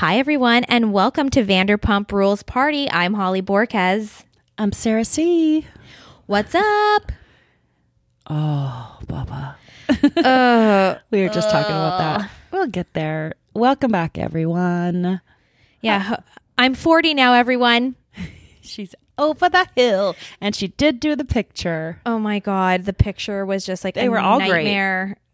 [0.00, 2.90] Hi, everyone, and welcome to Vanderpump Rules Party.
[2.90, 4.24] I'm Holly Borquez.
[4.56, 5.66] I'm Sarah C.
[6.24, 7.12] What's up?
[8.26, 9.56] Oh, Bubba.
[10.24, 12.30] Uh, We were just talking about that.
[12.50, 13.34] We'll get there.
[13.52, 15.20] Welcome back, everyone.
[15.82, 16.20] yeah, h-
[16.56, 17.94] I'm 40 now, everyone.
[18.62, 22.00] She's over the hill, and she did do the picture.
[22.06, 24.64] Oh my God, the picture was just like They a were all great.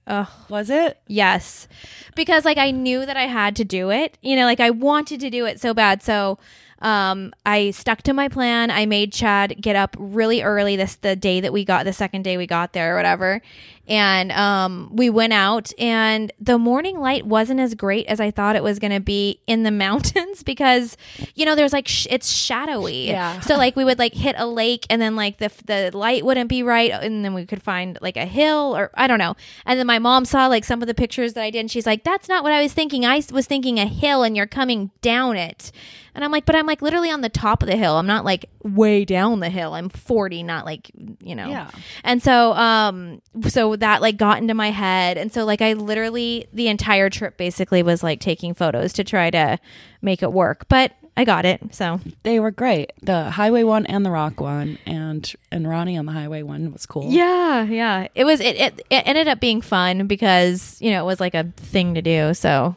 [0.06, 0.28] Ugh.
[0.48, 0.98] Was it?
[1.08, 1.66] Yes.
[2.14, 4.18] Because like I knew that I had to do it.
[4.22, 6.02] You know, like I wanted to do it so bad.
[6.02, 6.38] So
[6.82, 8.70] um I stuck to my plan.
[8.70, 12.22] I made Chad get up really early this the day that we got the second
[12.22, 13.40] day we got there or whatever.
[13.88, 18.56] And um we went out and the morning light wasn't as great as I thought
[18.56, 20.96] it was going to be in the mountains because
[21.34, 23.06] you know there's like sh- it's shadowy.
[23.06, 23.40] Yeah.
[23.40, 26.50] So like we would like hit a lake and then like the the light wouldn't
[26.50, 29.34] be right and then we could find like a hill or I don't know.
[29.64, 31.86] And then my mom saw like some of the pictures that I did and she's
[31.86, 33.06] like that's not what I was thinking.
[33.06, 35.70] I was thinking a hill and you're coming down it.
[36.16, 37.96] And I'm like but I'm like literally on the top of the hill.
[37.96, 39.74] I'm not like way down the hill.
[39.74, 41.48] I'm 40 not like you know.
[41.48, 41.70] Yeah.
[42.02, 46.48] And so um so that like got into my head and so like I literally
[46.52, 49.58] the entire trip basically was like taking photos to try to
[50.02, 50.66] make it work.
[50.68, 51.74] But I got it.
[51.74, 52.92] So They were great.
[53.02, 56.84] The highway one and the rock one, and and Ronnie on the highway one was
[56.84, 57.10] cool.
[57.10, 58.08] Yeah, yeah.
[58.14, 61.34] It was it, it it ended up being fun because, you know, it was like
[61.34, 62.34] a thing to do.
[62.34, 62.76] So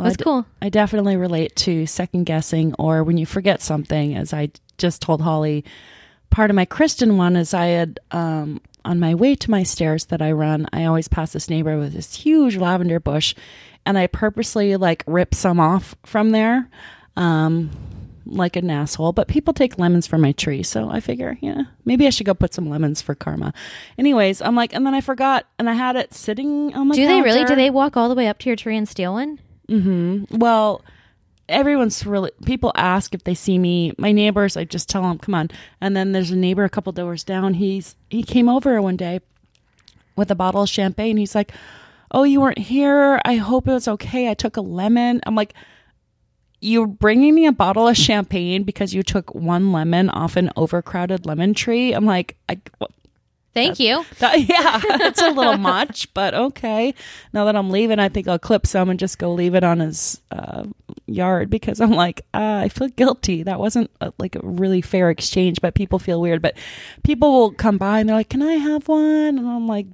[0.00, 0.46] Well, was I d- cool.
[0.62, 5.20] I definitely relate to second guessing or when you forget something, as I just told
[5.20, 5.64] Holly.
[6.30, 10.06] Part of my Kristen one is I had um, on my way to my stairs
[10.06, 13.34] that I run, I always pass this neighbor with this huge lavender bush,
[13.84, 16.68] and I purposely like rip some off from there,
[17.16, 17.70] um,
[18.24, 19.12] like an asshole.
[19.12, 22.32] But people take lemons from my tree, so I figure, yeah, maybe I should go
[22.32, 23.52] put some lemons for karma.
[23.98, 26.94] Anyways, I'm like, and then I forgot, and I had it sitting on my.
[26.94, 27.44] Do they really?
[27.44, 29.40] Do they walk all the way up to your tree and steal one?
[29.70, 30.36] Mm-hmm.
[30.38, 30.82] Well,
[31.48, 33.92] everyone's really people ask if they see me.
[33.98, 36.92] My neighbors, I just tell them, "Come on." And then there's a neighbor a couple
[36.92, 37.54] doors down.
[37.54, 39.20] He's he came over one day
[40.16, 41.16] with a bottle of champagne.
[41.16, 41.52] He's like,
[42.10, 43.20] "Oh, you weren't here.
[43.24, 44.28] I hope it was okay.
[44.28, 45.54] I took a lemon." I'm like,
[46.60, 51.26] "You're bringing me a bottle of champagne because you took one lemon off an overcrowded
[51.26, 52.58] lemon tree?" I'm like, "I."
[53.52, 54.04] Thank you.
[54.20, 56.94] that- yeah, it's a little much, but okay.
[57.32, 59.80] Now that I'm leaving, I think I'll clip some and just go leave it on
[59.80, 60.64] his uh,
[61.06, 63.42] yard because I'm like, uh, I feel guilty.
[63.42, 66.42] That wasn't a, like a really fair exchange, but people feel weird.
[66.42, 66.56] But
[67.02, 69.86] people will come by and they're like, "Can I have one?" And I'm like,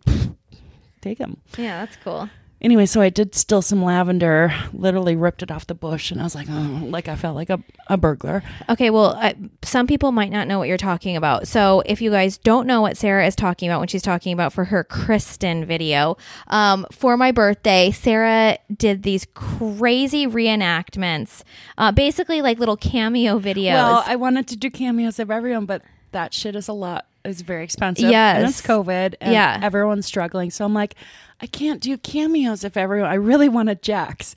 [1.00, 2.28] "Take them." Yeah, that's cool.
[2.62, 4.52] Anyway, so I did steal some lavender.
[4.72, 7.50] Literally ripped it off the bush, and I was like, "Oh," like I felt like
[7.50, 8.42] a, a burglar.
[8.70, 11.46] Okay, well, uh, some people might not know what you're talking about.
[11.46, 14.54] So, if you guys don't know what Sarah is talking about when she's talking about
[14.54, 16.16] for her Kristen video,
[16.48, 21.42] um, for my birthday, Sarah did these crazy reenactments,
[21.76, 23.74] uh, basically like little cameo videos.
[23.74, 27.06] Well, I wanted to do cameos of everyone, but that shit is a lot.
[27.24, 28.08] It's very expensive.
[28.08, 28.36] Yes.
[28.36, 29.14] And it's COVID.
[29.20, 29.58] And Yeah.
[29.60, 30.50] Everyone's struggling.
[30.50, 30.94] So I'm like,
[31.40, 34.34] I can't do cameos if everyone, I really want a Jax.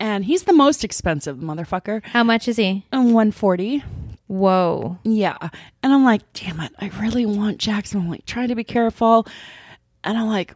[0.00, 2.04] And he's the most expensive motherfucker.
[2.04, 2.84] How much is he?
[2.92, 3.82] Um, and 140.
[4.28, 4.98] Whoa.
[5.02, 5.36] Yeah.
[5.82, 6.72] And I'm like, damn it.
[6.80, 7.92] I really want Jax.
[7.92, 9.26] And I'm like, trying to be careful.
[10.04, 10.54] And I'm like,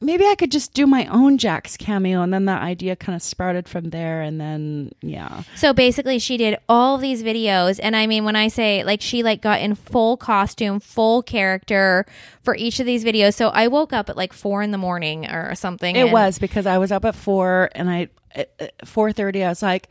[0.00, 2.22] maybe I could just do my own Jax cameo.
[2.22, 4.22] And then that idea kind of sprouted from there.
[4.22, 5.42] And then, yeah.
[5.54, 9.22] So basically, she did all these videos, and I mean, when I say like she
[9.22, 12.06] like got in full costume, full character
[12.42, 13.34] for each of these videos.
[13.34, 15.96] So I woke up at like four in the morning or something.
[15.96, 19.42] It was because I was up at four and I at four thirty.
[19.44, 19.88] I was like,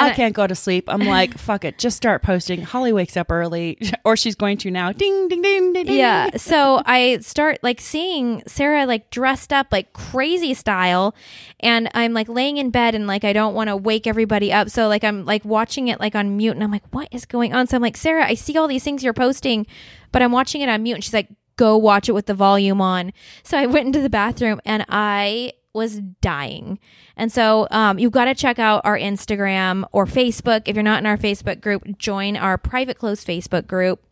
[0.00, 0.84] I I- can't go to sleep.
[0.88, 2.62] I'm like, fuck it, just start posting.
[2.62, 4.92] Holly wakes up early, or she's going to now.
[4.92, 5.86] Ding ding ding ding.
[5.86, 5.98] ding.
[5.98, 6.36] Yeah.
[6.36, 11.14] So I start like seeing Sarah like dressed up like crazy style
[11.60, 14.70] and I'm like laying in bed and like I don't want to wake everybody up.
[14.70, 17.52] So like I'm like watching it like on mute and I'm like, what is going
[17.54, 17.66] on?
[17.66, 19.66] So I'm like, Sarah, I see all these things you're posting,
[20.12, 20.94] but I'm watching it on mute.
[20.94, 23.12] And she's like, go watch it with the volume on.
[23.42, 26.78] So I went into the bathroom and I was dying.
[27.16, 30.62] And so um, you've got to check out our Instagram or Facebook.
[30.66, 34.02] If you're not in our Facebook group, join our private closed Facebook group.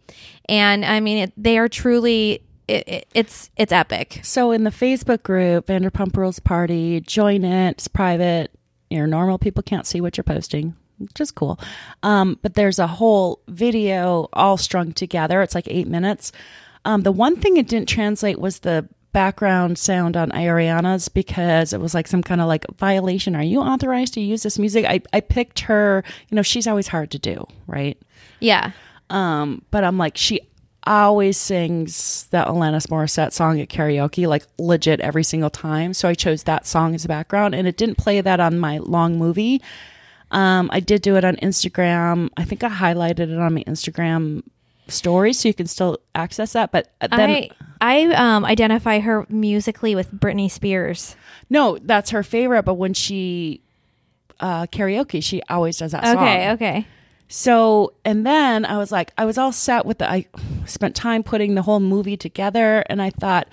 [0.49, 4.21] And I mean, it, they are truly, it, it, it's it's epic.
[4.23, 7.71] So in the Facebook group, Vanderpump Rules Party, join it.
[7.73, 8.51] It's private.
[8.91, 11.59] Your normal people can't see what you're posting, which is cool.
[12.03, 15.43] Um, but there's a whole video all strung together.
[15.43, 16.33] It's like eight minutes.
[16.85, 21.81] Um, the one thing it didn't translate was the background sound on Ariana's because it
[21.81, 23.35] was like some kind of like violation.
[23.35, 24.85] Are you authorized to use this music?
[24.85, 27.99] I, I picked her, you know, she's always hard to do, right?
[28.41, 28.73] Yeah.
[29.11, 30.41] Um, but I'm like, she
[30.85, 35.93] always sings that Alanis Morissette song at karaoke, like legit every single time.
[35.95, 38.79] So I chose that song as a background, and it didn't play that on my
[38.79, 39.63] long movie.
[40.31, 42.31] Um, I did do it on Instagram.
[42.37, 44.43] I think I highlighted it on my Instagram
[44.89, 46.73] story, so you can still access that.
[46.73, 47.51] But uh, then, I
[47.81, 51.17] I um identify her musically with Britney Spears.
[51.51, 52.65] no, that's her favorite.
[52.65, 53.63] But when she
[54.41, 56.19] uh, karaoke, she always does that song.
[56.19, 56.87] Okay, okay.
[57.29, 60.27] So, and then I was like, I was all set with the, I
[60.65, 63.49] spent time putting the whole movie together and I thought,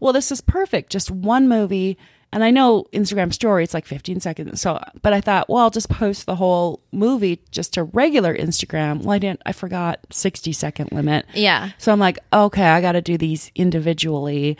[0.00, 0.90] well, this is perfect.
[0.90, 1.96] Just one movie.
[2.32, 4.60] And I know Instagram story, it's like 15 seconds.
[4.60, 9.02] So, but I thought, well, I'll just post the whole movie just to regular Instagram.
[9.02, 11.26] Well, I didn't, I forgot 60 second limit.
[11.34, 11.70] Yeah.
[11.78, 14.56] So I'm like, okay, I got to do these individually.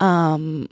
[0.00, 0.68] Um,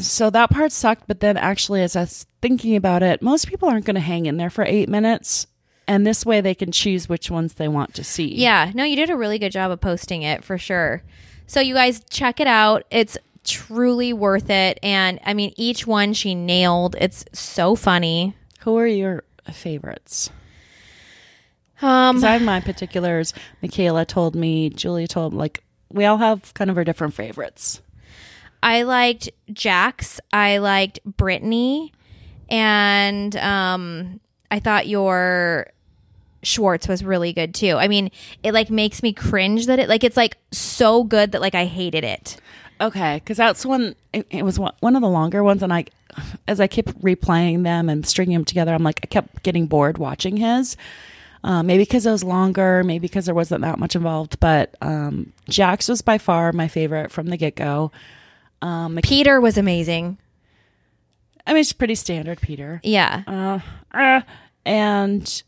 [0.00, 1.06] so that part sucked.
[1.06, 4.24] But then actually, as I was thinking about it, most people aren't going to hang
[4.24, 5.46] in there for eight minutes.
[5.86, 8.34] And this way they can choose which ones they want to see.
[8.36, 11.02] Yeah, no, you did a really good job of posting it for sure.
[11.46, 12.84] So you guys check it out.
[12.90, 14.78] It's truly worth it.
[14.82, 16.96] And I mean, each one she nailed.
[16.98, 18.34] It's so funny.
[18.60, 20.30] Who are your favorites?
[21.82, 23.34] Um, I have my particulars.
[23.60, 25.62] Michaela told me, Julia told like
[25.92, 27.80] we all have kind of our different favorites.
[28.62, 30.20] I liked Jax.
[30.32, 31.92] I liked Brittany,
[32.48, 34.20] and um,
[34.50, 35.66] I thought your
[36.42, 37.76] Schwartz was really good too.
[37.76, 38.10] I mean,
[38.42, 41.66] it like makes me cringe that it like it's like so good that like I
[41.66, 42.38] hated it.
[42.80, 43.94] Okay, because that's one.
[44.12, 45.84] It, it was one, one of the longer ones, and I,
[46.48, 49.98] as I kept replaying them and stringing them together, I'm like, I kept getting bored
[49.98, 50.76] watching his.
[51.44, 54.40] Uh, maybe because it was longer, maybe because there wasn't that much involved.
[54.40, 57.92] But um, Jax was by far my favorite from the get go.
[58.62, 60.16] Um, Peter was amazing.
[61.46, 62.80] I mean, it's pretty standard, Peter.
[62.82, 63.22] Yeah.
[63.26, 63.58] Uh,
[63.96, 64.22] uh,
[64.64, 65.42] and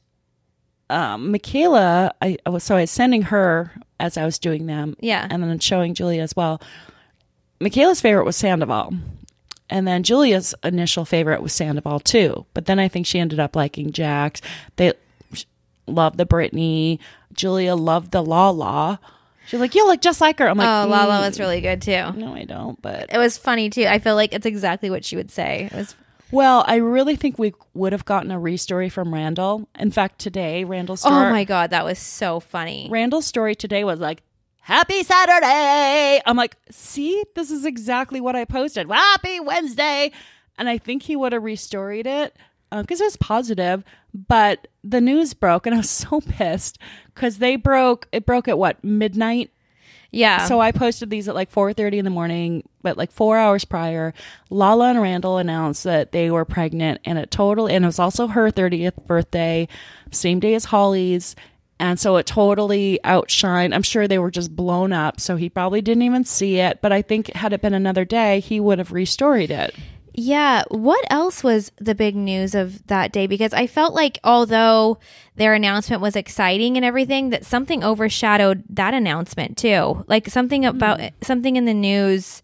[0.90, 4.94] um, Michaela, I, I was so I was sending her as I was doing them,
[5.00, 5.26] Yeah.
[5.30, 6.60] and then showing Julia as well.
[7.60, 8.92] Michaela's favorite was Sandoval,
[9.70, 12.46] and then Julia's initial favorite was Sandoval too.
[12.54, 14.40] But then I think she ended up liking Jax.
[14.76, 14.92] They
[15.86, 17.00] loved the Brittany.
[17.32, 19.00] Julia loved the Lala.
[19.46, 20.48] She's like, you look just like her.
[20.48, 22.12] I'm like, Oh, Lala "Mm, was really good too.
[22.16, 22.80] No, I don't.
[22.82, 23.84] But It was funny too.
[23.86, 25.68] I feel like it's exactly what she would say.
[25.70, 25.94] It was
[26.32, 29.68] Well, I really think we would have gotten a restory from Randall.
[29.78, 32.88] In fact, today Randall's story, Oh my god, that was so funny.
[32.90, 34.22] Randall's story today was like,
[34.66, 38.88] "Happy Saturday." I'm like, "See, this is exactly what I posted.
[38.90, 40.12] Happy Wednesday,"
[40.58, 42.36] and I think he would have restoried it
[42.72, 43.84] um, because it was positive.
[44.28, 46.78] But the news broke, and I was so pissed
[47.14, 48.08] because they broke.
[48.12, 49.50] It broke at what midnight
[50.10, 50.46] Yeah.
[50.46, 54.14] so I posted these at like 4:30 in the morning, but like 4 hours prior,
[54.50, 58.28] Lala and Randall announced that they were pregnant and it totally and it was also
[58.28, 59.68] her 30th birthday,
[60.10, 61.36] same day as Holly's.
[61.78, 63.74] And so it totally outshined.
[63.74, 66.90] I'm sure they were just blown up, so he probably didn't even see it, but
[66.90, 69.74] I think had it been another day, he would have restoried it.
[70.18, 70.64] Yeah.
[70.68, 73.26] What else was the big news of that day?
[73.26, 74.98] Because I felt like although
[75.34, 80.04] their announcement was exciting and everything, that something overshadowed that announcement too.
[80.08, 82.40] Like something about something in the news,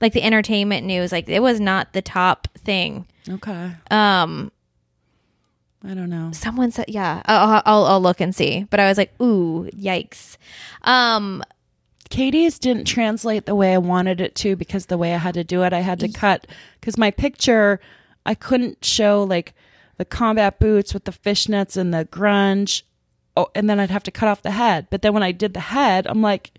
[0.00, 3.06] like the entertainment news, like it was not the top thing.
[3.28, 3.70] Okay.
[3.92, 4.50] Um,
[5.86, 6.30] I don't know.
[6.32, 8.64] someone said, yeah, I'll, I'll, I'll look and see.
[8.70, 10.38] But I was like, ooh, yikes.
[10.82, 11.42] Um,
[12.08, 15.44] Katie's didn't translate the way I wanted it to because the way I had to
[15.44, 16.46] do it, I had to cut
[16.80, 17.80] because my picture,
[18.24, 19.52] I couldn't show like
[19.96, 22.82] the combat boots with the fishnets and the grunge.
[23.36, 24.86] Oh, and then I'd have to cut off the head.
[24.90, 26.52] But then when I did the head, I'm like,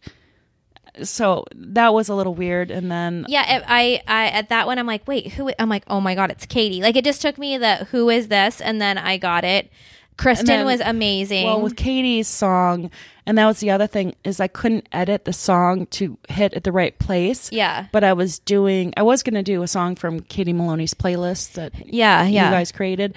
[1.04, 2.72] so that was a little weird.
[2.72, 5.52] And then Yeah, I, I at that one I'm like, wait, who?
[5.60, 6.82] I'm like, oh my god, it's Katie.
[6.82, 9.72] Like it just took me the who is this, and then I got it.
[10.18, 11.46] Kristen then- was amazing.
[11.46, 12.90] Well, with Katie's song,
[13.26, 16.64] and that was the other thing is I couldn't edit the song to hit at
[16.64, 17.52] the right place.
[17.52, 20.94] yeah, But I was doing, I was going to do a song from Katie Maloney's
[20.94, 22.46] playlist that yeah, yeah.
[22.46, 23.16] you guys created.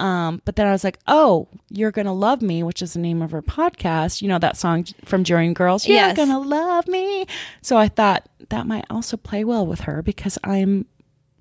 [0.00, 3.20] Um, but then I was like, oh, You're Gonna Love Me, which is the name
[3.22, 4.22] of her podcast.
[4.22, 5.86] You know that song from Dreamgirls?
[5.86, 6.16] You're Yes.
[6.16, 7.26] Gonna Love Me.
[7.62, 10.86] So I thought that might also play well with her because I'm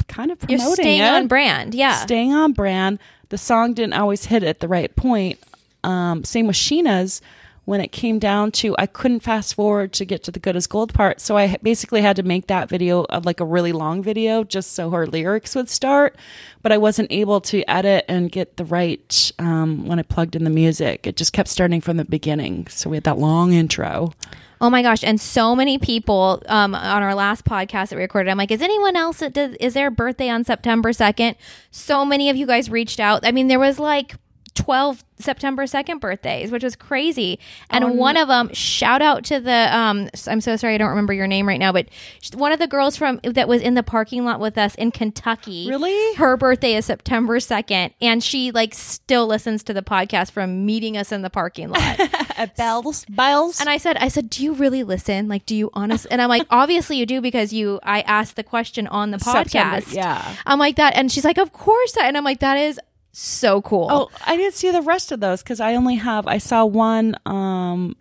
[0.08, 1.06] kind of promoting You're staying it.
[1.10, 1.74] on brand.
[1.74, 3.00] Yeah, Staying on brand.
[3.30, 5.40] The song didn't always hit at the right point.
[5.84, 7.22] Um, same with Scheana's.
[7.70, 10.66] When it came down to, I couldn't fast forward to get to the good as
[10.66, 11.22] gold part.
[11.22, 14.74] So I basically had to make that video of like a really long video just
[14.74, 16.16] so her lyrics would start.
[16.64, 20.46] But I wasn't able to edit and get the right um, when I plugged in
[20.46, 21.06] the music.
[21.06, 22.66] It just kept starting from the beginning.
[22.70, 24.14] So we had that long intro.
[24.60, 25.04] Oh my gosh!
[25.04, 28.32] And so many people um, on our last podcast that we recorded.
[28.32, 31.36] I'm like, is anyone else is their birthday on September second?
[31.70, 33.28] So many of you guys reached out.
[33.28, 34.16] I mean, there was like
[34.52, 37.40] 12 September 2nd birthdays, which was crazy.
[37.70, 41.14] And one of them, shout out to the, um, I'm so sorry, I don't remember
[41.14, 41.88] your name right now, but
[42.34, 45.68] one of the girls from that was in the parking lot with us in Kentucky.
[45.68, 46.16] Really?
[46.16, 50.96] Her birthday is September 2nd, and she like still listens to the podcast from meeting
[50.96, 52.00] us in the parking lot.
[52.38, 53.60] At Bells, Bells.
[53.60, 55.28] And I said, I said, do you really listen?
[55.28, 56.10] Like, do you honestly?
[56.12, 59.82] And I'm like, obviously you do because you, I asked the question on the September,
[59.82, 59.94] podcast.
[59.94, 60.36] yeah.
[60.46, 60.96] I'm like that.
[60.96, 61.98] And she's like, of course.
[61.98, 62.80] I-" And I'm like, that is
[63.12, 63.88] so cool.
[63.90, 66.28] Oh, I didn't see the rest of those because I only have.
[66.28, 67.16] I saw one.
[67.26, 67.96] Um,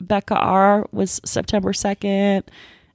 [0.00, 2.44] Becca R was September second.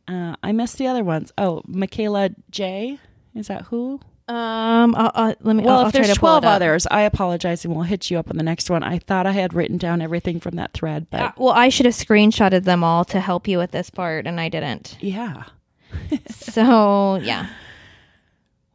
[0.07, 1.31] Uh, I missed the other ones.
[1.37, 2.99] Oh, Michaela J.
[3.35, 3.99] Is that who?
[4.27, 5.63] Um, uh, uh, let me.
[5.63, 8.37] Well, I'll, if I'll there's twelve others, I apologize, and we'll hit you up on
[8.37, 8.81] the next one.
[8.83, 11.85] I thought I had written down everything from that thread, but Uh, well, I should
[11.85, 14.97] have screenshotted them all to help you with this part, and I didn't.
[15.01, 15.43] yeah.
[16.29, 17.47] So yeah,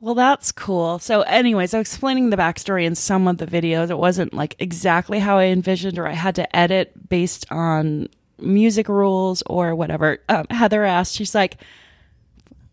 [0.00, 0.98] Well, that's cool.
[0.98, 3.90] So, anyways, I was explaining the backstory in some of the videos.
[3.90, 8.88] It wasn't like exactly how I envisioned, or I had to edit based on music
[8.88, 10.18] rules or whatever.
[10.28, 11.56] Um, Heather asked, she's like,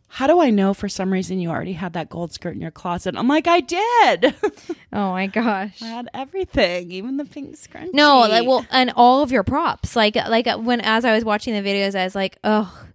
[0.09, 2.71] How do I know for some reason you already had that gold skirt in your
[2.71, 3.15] closet?
[3.15, 4.35] I'm like, I did.
[4.93, 5.81] oh my gosh.
[5.81, 7.93] I had everything, even the pink scrunchie.
[7.93, 11.23] No, like well, and all of your props, like like uh, when as I was
[11.23, 12.85] watching the videos, I was like, oh,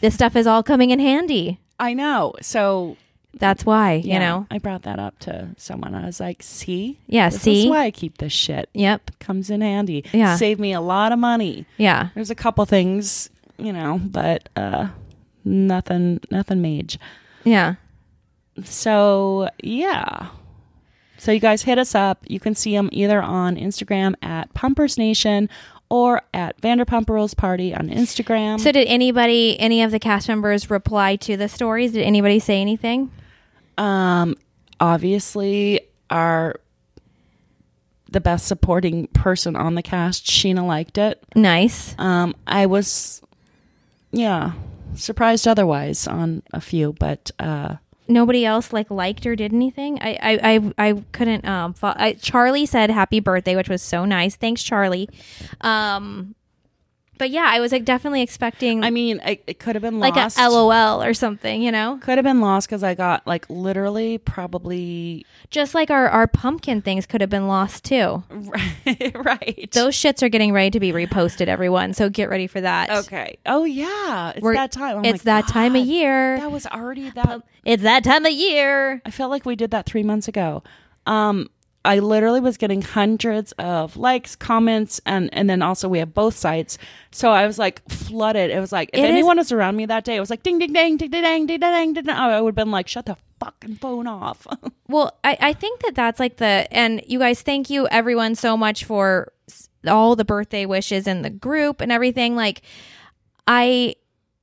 [0.00, 1.60] this stuff is all coming in handy.
[1.80, 2.34] I know.
[2.42, 2.96] So,
[3.34, 4.46] That's why, you yeah, know.
[4.50, 5.94] I brought that up to someone.
[5.94, 7.28] I was like, See, Yeah.
[7.28, 7.68] this see.
[7.70, 8.68] why I keep this shit.
[8.74, 9.18] Yep.
[9.20, 10.04] Comes in handy.
[10.12, 10.36] Yeah.
[10.36, 11.66] Save me a lot of money.
[11.76, 12.08] Yeah.
[12.14, 14.88] There's a couple things, you know, but uh
[15.44, 16.98] nothing nothing mage.
[17.44, 17.74] Yeah.
[18.64, 20.28] So, yeah.
[21.18, 22.24] So you guys hit us up.
[22.28, 25.48] You can see them either on Instagram at Pumpers Nation
[25.90, 28.60] or at Vanderpump Rules Party on Instagram.
[28.60, 31.92] So did anybody, any of the cast members, reply to the stories?
[31.92, 33.10] Did anybody say anything?
[33.78, 34.34] um
[34.80, 35.80] obviously
[36.10, 36.56] our
[38.10, 41.22] the best supporting person on the cast, Scheana liked it.
[41.36, 41.94] Nice.
[41.98, 43.22] Um I was
[44.10, 44.52] yeah,
[44.94, 47.76] surprised otherwise on a few, but uh
[48.08, 49.98] Nobody else like liked or did anything.
[50.00, 51.46] I I I, I couldn't.
[51.46, 54.34] Um, I, Charlie said happy birthday, which was so nice.
[54.34, 55.08] Thanks, Charlie.
[55.60, 56.34] Um,
[57.18, 60.14] but yeah, I was like definitely expecting I mean, it, it could have been like
[60.16, 60.38] lost.
[60.38, 61.60] a LOL or something.
[61.60, 66.08] You know, Could have been lost because I got like literally probably just like our
[66.08, 68.22] our pumpkin things could have been lost too.
[68.30, 69.14] right.
[69.14, 69.68] Right.
[69.72, 71.92] Those shits are getting ready to be reposted, everyone.
[71.92, 72.90] So get ready for that.
[72.90, 73.38] okay.
[73.46, 74.98] Oh yeah, it's We're- that time.
[74.98, 76.38] Oh it's my that time of year.
[76.38, 77.42] That was already that.
[77.64, 79.02] It's that time of year.
[79.04, 80.62] I felt like we did that three months ago.
[81.06, 81.48] Um,
[81.84, 86.34] I literally was getting hundreds of likes, comments, and and then also we have both
[86.36, 86.76] sites.
[87.12, 88.50] So I was like flooded.
[88.50, 90.42] It was like if It is- anyone was around me that day, it was like
[90.42, 92.04] ding ding ding ding ding ding ding ding ding.
[92.04, 92.10] ding.
[92.14, 94.46] I would have been like, shut the fucking phone off.
[94.88, 98.56] Well, I, I think that that's like the, and you guys, thank you everyone so
[98.56, 102.34] much for s- all the birthday wishes in the group and everything.
[102.34, 102.62] Like,
[103.46, 103.94] I,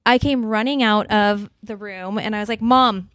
[0.05, 3.09] I came running out of the room and I was like, Mom,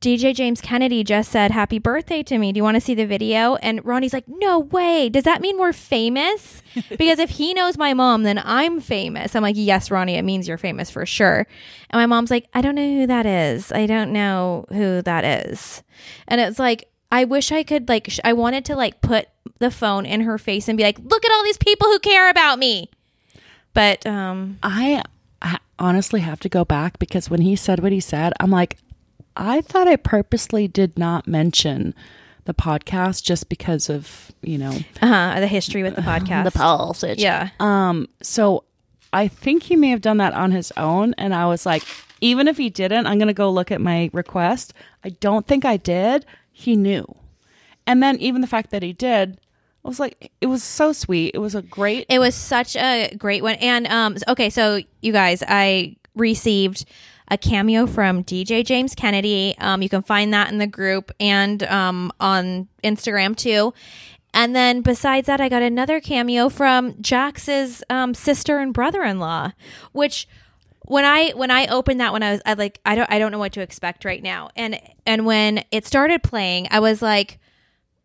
[0.00, 2.52] DJ James Kennedy just said happy birthday to me.
[2.52, 3.56] Do you want to see the video?
[3.56, 5.08] And Ronnie's like, No way.
[5.08, 6.62] Does that mean we're famous?
[6.96, 9.34] Because if he knows my mom, then I'm famous.
[9.34, 11.46] I'm like, Yes, Ronnie, it means you're famous for sure.
[11.90, 13.72] And my mom's like, I don't know who that is.
[13.72, 15.82] I don't know who that is.
[16.28, 19.28] And it's like, I wish I could, like, sh- I wanted to, like, put
[19.58, 22.30] the phone in her face and be like, Look at all these people who care
[22.30, 22.88] about me.
[23.74, 25.02] But, um, I,
[25.42, 28.78] I honestly have to go back because when he said what he said, I'm like,
[29.38, 31.94] I thought I purposely did not mention
[32.44, 36.44] the podcast just because of you know uh the history with the podcast.
[36.44, 37.04] The pulse.
[37.04, 37.50] Yeah.
[37.60, 38.64] Um, so
[39.12, 41.14] I think he may have done that on his own.
[41.16, 41.82] And I was like,
[42.20, 44.74] even if he didn't, I'm going to go look at my request.
[45.04, 46.26] I don't think I did.
[46.52, 47.06] He knew.
[47.86, 49.40] And then even the fact that he did,
[49.84, 51.34] I was like, it was so sweet.
[51.34, 52.06] It was a great.
[52.10, 53.54] It was such a great one.
[53.56, 56.84] And um okay, so you guys, I received
[57.30, 59.54] a cameo from DJ James Kennedy.
[59.58, 63.72] Um you can find that in the group and um on Instagram too.
[64.34, 69.52] And then besides that, I got another cameo from Jax's um, sister and brother-in-law,
[69.92, 70.28] which
[70.82, 73.32] when I when I opened that one, I was I like I don't I don't
[73.32, 74.50] know what to expect right now.
[74.56, 77.38] And and when it started playing, I was like,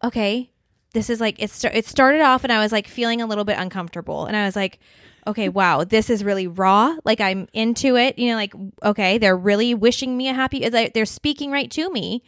[0.03, 0.49] okay,
[0.93, 1.49] this is like it.
[1.49, 4.45] St- it started off, and I was like feeling a little bit uncomfortable, and I
[4.45, 4.79] was like,
[5.27, 6.95] okay, wow, this is really raw.
[7.03, 8.17] Like I'm into it.
[8.17, 10.65] You know, like okay, they're really wishing me a happy.
[10.65, 12.23] Uh, they're speaking right to me.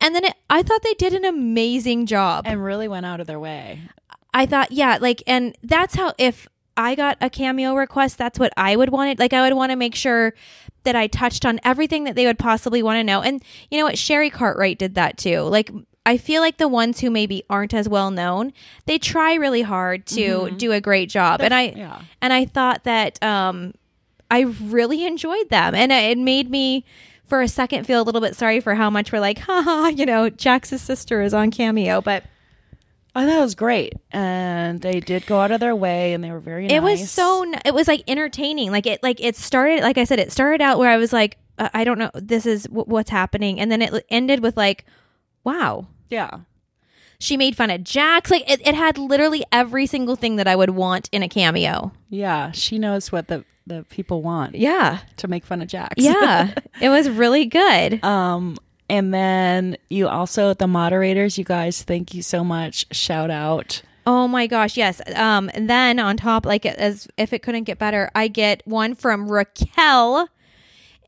[0.00, 2.44] And then it, I thought they did an amazing job.
[2.46, 3.80] and really went out of their way.
[4.32, 8.52] I thought, yeah, like, and that's how if I got a cameo request, that's what
[8.56, 9.18] I would want it.
[9.18, 10.34] Like, I would want to make sure
[10.82, 13.22] that I touched on everything that they would possibly want to know.
[13.22, 13.96] And you know what?
[13.96, 15.40] Sherry Cartwright did that too.
[15.40, 15.70] Like,
[16.06, 18.52] I feel like the ones who maybe aren't as well known,
[18.86, 21.40] they try really hard to do a great job.
[21.40, 22.02] and I yeah.
[22.20, 23.72] and I thought that um
[24.30, 26.84] I really enjoyed them and it made me
[27.24, 30.04] for a second feel a little bit sorry for how much we're like, haha, you
[30.04, 32.24] know, Jax's sister is on cameo, but
[33.16, 36.32] I thought it was great, and they did go out of their way, and they
[36.32, 36.66] were very.
[36.66, 40.18] it was so it was like entertaining like it like it started like i said
[40.18, 43.10] it started out where i was like uh, i don't know this is w- what's
[43.10, 44.84] happening and then it ended with like
[45.44, 46.30] wow yeah.
[47.18, 50.56] she made fun of jax like it, it had literally every single thing that i
[50.56, 55.26] would want in a cameo Yeah, she knows what the the people want yeah to
[55.28, 55.94] make fun of Jax.
[55.96, 58.56] yeah it was really good um,
[58.90, 62.84] and then you also the moderators, you guys, thank you so much.
[62.94, 63.80] Shout out.
[64.06, 65.00] Oh my gosh, yes.
[65.16, 68.94] Um, and then on top, like as if it couldn't get better, I get one
[68.94, 70.28] from Raquel,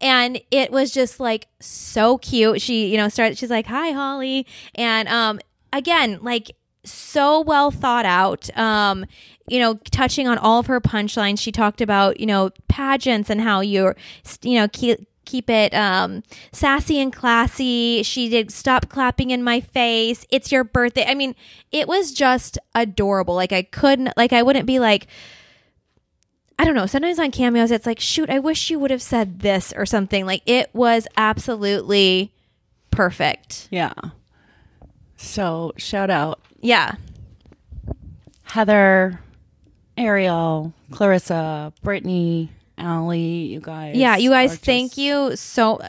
[0.01, 2.61] and it was just like so cute.
[2.61, 3.39] She, you know, started.
[3.39, 5.41] She's like, "Hi, Holly," and um,
[5.73, 6.53] again, like
[6.85, 8.57] so well thought out.
[8.57, 9.07] Um,
[9.49, 11.41] you know, touching on all of her punchlines.
[11.41, 13.97] She talked about you know pageants and how you're,
[14.43, 16.23] you know, keep keep it um
[16.53, 21.35] sassy and classy she did stop clapping in my face it's your birthday i mean
[21.73, 25.09] it was just adorable like i couldn't like i wouldn't be like
[26.59, 29.41] i don't know sometimes on cameos it's like shoot i wish you would have said
[29.41, 32.33] this or something like it was absolutely
[32.91, 33.93] perfect Yeah.
[35.17, 36.97] So shout out yeah
[38.45, 39.21] Heather,
[39.97, 43.97] Ariel, Clarissa, Brittany, Allie, you guys.
[43.97, 45.81] yeah you guys thank just- you so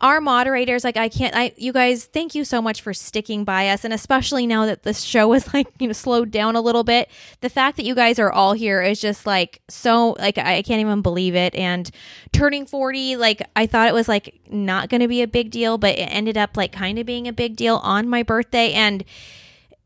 [0.00, 3.68] our moderators like i can't i you guys thank you so much for sticking by
[3.68, 6.84] us and especially now that the show is like you know slowed down a little
[6.84, 10.62] bit the fact that you guys are all here is just like so like i
[10.62, 11.90] can't even believe it and
[12.32, 15.78] turning 40 like i thought it was like not going to be a big deal
[15.78, 19.04] but it ended up like kind of being a big deal on my birthday and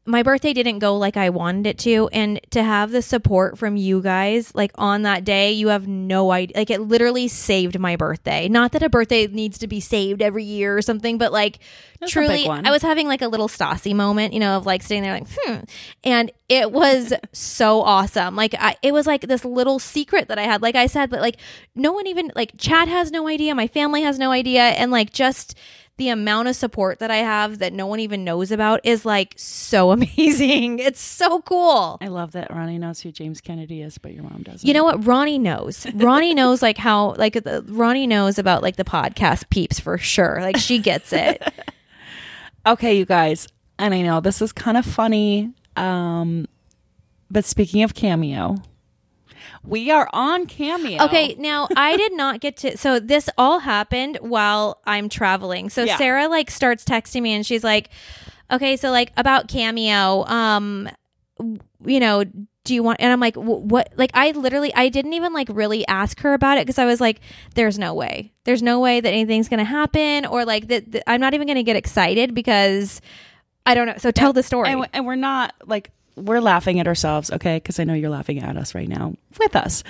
[0.06, 2.08] my birthday didn't go like I wanted it to.
[2.12, 6.30] And to have the support from you guys, like on that day, you have no
[6.30, 6.58] idea.
[6.58, 8.48] Like it literally saved my birthday.
[8.48, 11.58] Not that a birthday needs to be saved every year or something, but like
[12.00, 12.46] That's truly.
[12.46, 15.28] I was having like a little Stassi moment, you know, of like sitting there like,
[15.34, 15.60] hmm.
[16.04, 18.36] And it was so awesome.
[18.36, 20.60] Like I, it was like this little secret that I had.
[20.60, 21.38] Like I said, but like
[21.74, 23.54] no one even, like Chad has no idea.
[23.54, 24.62] My family has no idea.
[24.62, 25.56] And like just,
[25.96, 29.34] the amount of support that I have that no one even knows about is like
[29.36, 30.78] so amazing.
[30.78, 31.98] It's so cool.
[32.00, 34.66] I love that Ronnie knows who James Kennedy is, but your mom doesn't.
[34.66, 35.06] You know what?
[35.06, 35.86] Ronnie knows.
[35.94, 40.38] Ronnie knows like how like the, Ronnie knows about like the podcast peeps for sure.
[40.40, 41.42] Like she gets it.
[42.66, 43.46] Okay, you guys,
[43.78, 46.46] and I know this is kind of funny, um,
[47.30, 48.56] but speaking of Cameo,
[49.66, 51.04] we are on Cameo.
[51.04, 52.76] Okay, now I did not get to.
[52.76, 55.70] So this all happened while I'm traveling.
[55.70, 55.96] So Yeah.
[55.96, 57.88] Sarah like starts texting me and she's like,
[58.50, 60.88] "Okay, so like about Cameo, um,
[61.84, 62.24] you know."
[62.66, 62.98] Do you want?
[62.98, 63.92] And I'm like, what?
[63.94, 66.98] Like, I literally, I didn't even like really ask her about it because I was
[66.98, 67.20] like,
[67.54, 70.90] there's no way, there's no way that anything's gonna happen, or like that.
[70.92, 73.02] that I'm not even gonna get excited because
[73.66, 73.96] I don't know.
[73.98, 74.70] So tell the story.
[74.70, 77.56] and, and we're not like we're laughing at ourselves, okay?
[77.56, 79.84] Because I know you're laughing at us right now with us.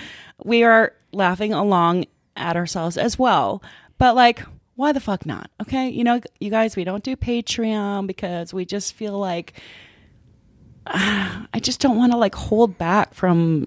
[0.45, 2.07] We are laughing along
[2.37, 3.63] at ourselves as well,
[3.99, 4.43] but like.
[4.77, 5.53] Why the fuck not?
[5.63, 5.89] Okay.
[5.89, 9.53] You know, you guys, we don't do Patreon because we just feel like
[10.87, 13.67] I just don't want to like hold back from,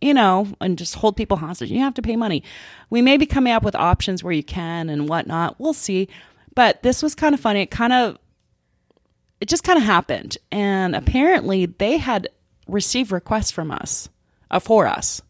[0.00, 1.70] you know, and just hold people hostage.
[1.70, 2.42] You have to pay money.
[2.90, 5.60] We may be coming up with options where you can and whatnot.
[5.60, 6.08] We'll see.
[6.54, 7.60] But this was kind of funny.
[7.62, 8.18] It kind of,
[9.40, 10.38] it just kind of happened.
[10.50, 12.28] And apparently they had
[12.66, 14.08] received requests from us,
[14.50, 15.22] uh, for us.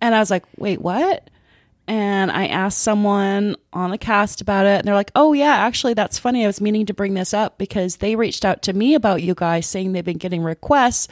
[0.00, 1.30] And I was like, wait, what?
[1.86, 5.92] And I asked someone on the cast about it, and they're like, "Oh yeah, actually,
[5.92, 6.42] that's funny.
[6.42, 9.34] I was meaning to bring this up because they reached out to me about you
[9.34, 11.08] guys, saying they've been getting requests."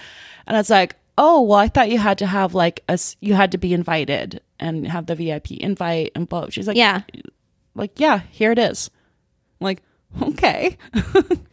[0.47, 3.35] And I was like, "Oh well, I thought you had to have like a, you
[3.35, 7.03] had to be invited and have the VIP invite and blah." She's like, yeah,
[7.75, 8.91] like yeah, here it is."
[9.61, 9.83] I'm like,
[10.23, 10.79] okay.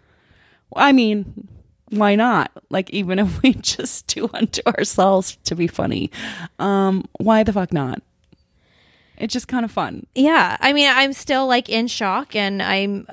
[0.79, 1.47] I mean,
[1.89, 2.51] why not?
[2.69, 6.11] Like, even if we just do unto ourselves to be funny,
[6.57, 8.01] um, why the fuck not?
[9.17, 10.05] It's just kind of fun.
[10.15, 10.55] yeah.
[10.61, 13.05] I mean, I'm still like in shock, and I'm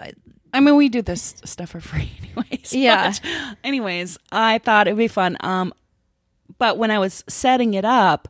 [0.57, 2.73] I mean, we do this stuff for free, anyways.
[2.73, 3.11] Yeah.
[3.11, 3.21] But
[3.63, 5.37] anyways, I thought it'd be fun.
[5.41, 5.75] Um,
[6.59, 8.27] but when I was setting it up,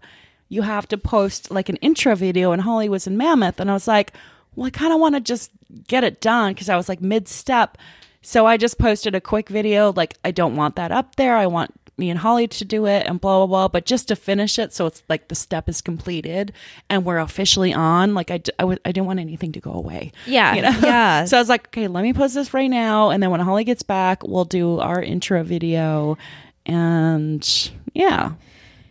[0.48, 3.74] you have to post like an intro video, and Holly was in Mammoth, and I
[3.74, 4.12] was like,
[4.56, 5.52] well, I kind of want to just
[5.86, 7.78] get it done because I was like mid step.
[8.26, 9.92] So I just posted a quick video.
[9.92, 11.36] Like, I don't want that up there.
[11.36, 13.68] I want me and Holly to do it and blah blah blah.
[13.68, 16.52] But just to finish it, so it's like the step is completed
[16.90, 18.14] and we're officially on.
[18.14, 20.10] Like I, d- I, w- I didn't want anything to go away.
[20.26, 20.74] Yeah, You know?
[20.82, 21.24] yeah.
[21.26, 23.62] so I was like, okay, let me post this right now, and then when Holly
[23.62, 26.18] gets back, we'll do our intro video,
[26.66, 28.32] and yeah.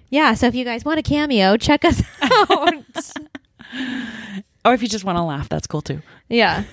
[0.10, 0.34] yeah.
[0.34, 2.74] So if you guys want a cameo, check us out.
[4.64, 6.02] Or if you just want to laugh, that's cool too.
[6.30, 6.64] yeah.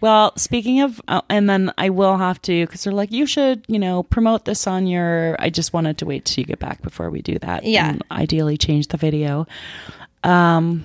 [0.00, 3.64] Well, speaking of, uh, and then I will have to, because they're like, you should,
[3.68, 5.36] you know, promote this on your.
[5.38, 7.64] I just wanted to wait till you get back before we do that.
[7.64, 7.90] Yeah.
[7.90, 9.46] And ideally, change the video.
[10.24, 10.84] Um,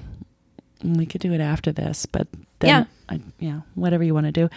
[0.84, 2.28] we could do it after this, but
[2.60, 2.86] then, Yeah.
[3.08, 4.50] I, yeah, whatever you want to do.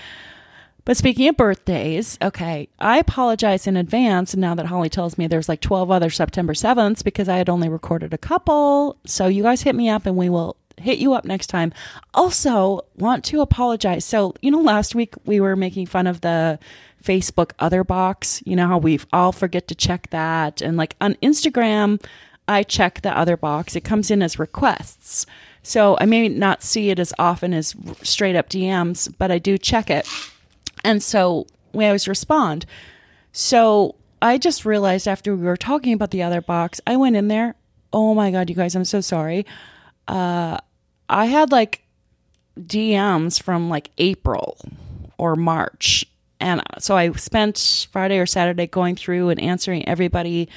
[0.84, 4.34] But speaking of birthdays, okay, I apologize in advance.
[4.34, 7.68] Now that Holly tells me there's like 12 other September 7th because I had only
[7.68, 8.96] recorded a couple.
[9.04, 11.72] So you guys hit me up and we will hit you up next time.
[12.14, 14.04] Also, want to apologize.
[14.04, 16.58] So, you know, last week we were making fun of the
[17.02, 18.42] Facebook other box.
[18.44, 20.60] You know how we all forget to check that.
[20.60, 22.02] And like on Instagram,
[22.46, 23.76] I check the other box.
[23.76, 25.26] It comes in as requests.
[25.62, 29.58] So I may not see it as often as straight up DMs, but I do
[29.58, 30.08] check it.
[30.84, 32.64] And so we always respond.
[33.32, 37.28] So I just realized after we were talking about the other box, I went in
[37.28, 37.54] there.
[37.92, 39.46] Oh my God, you guys, I'm so sorry.
[40.06, 40.58] Uh,
[41.08, 41.82] I had like
[42.58, 44.58] DMs from like April
[45.16, 46.04] or March.
[46.40, 50.48] And so I spent Friday or Saturday going through and answering everybody.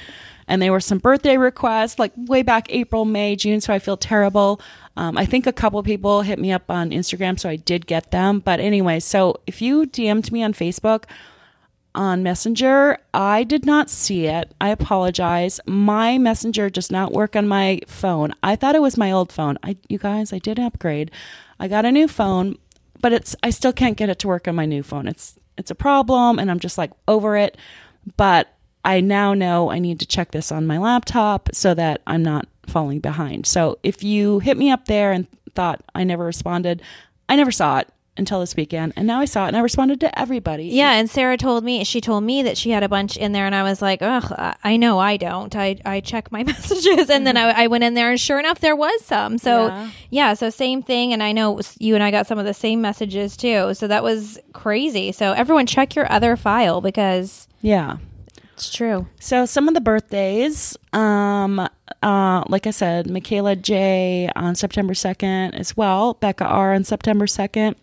[0.46, 3.60] And there were some birthday requests like way back April, May, June.
[3.60, 4.60] So I feel terrible.
[4.96, 7.38] Um, I think a couple people hit me up on Instagram.
[7.38, 8.40] So I did get them.
[8.40, 11.04] But anyway, so if you DM'd me on Facebook,
[11.94, 12.98] on Messenger.
[13.12, 14.52] I did not see it.
[14.60, 15.60] I apologize.
[15.66, 18.32] My Messenger does not work on my phone.
[18.42, 19.58] I thought it was my old phone.
[19.62, 21.10] I you guys, I did upgrade.
[21.60, 22.56] I got a new phone,
[23.00, 25.06] but it's I still can't get it to work on my new phone.
[25.06, 27.56] It's it's a problem and I'm just like over it.
[28.16, 28.52] But
[28.84, 32.48] I now know I need to check this on my laptop so that I'm not
[32.66, 33.46] falling behind.
[33.46, 36.82] So if you hit me up there and thought I never responded,
[37.28, 40.00] I never saw it until this weekend and now I saw it and I responded
[40.00, 40.64] to everybody.
[40.66, 43.46] Yeah, and Sarah told me she told me that she had a bunch in there,
[43.46, 45.54] and I was like, "Ugh, I- know I don't.
[45.56, 48.60] I I check my messages, and then I, I went in there, and sure enough,
[48.60, 49.38] there was some.
[49.38, 49.90] So Yeah.
[50.10, 50.34] yeah.
[50.34, 53.36] so same thing, and I know you and I got some of the same messages
[53.36, 53.72] too.
[53.74, 55.12] So that was crazy.
[55.12, 57.96] So everyone, check your other file because Yeah.
[58.54, 59.06] it's true.
[59.20, 61.66] So some of the birthdays, um,
[62.02, 66.14] uh, like I said, Michaela J on September second as well.
[66.14, 67.76] Becca R on September second.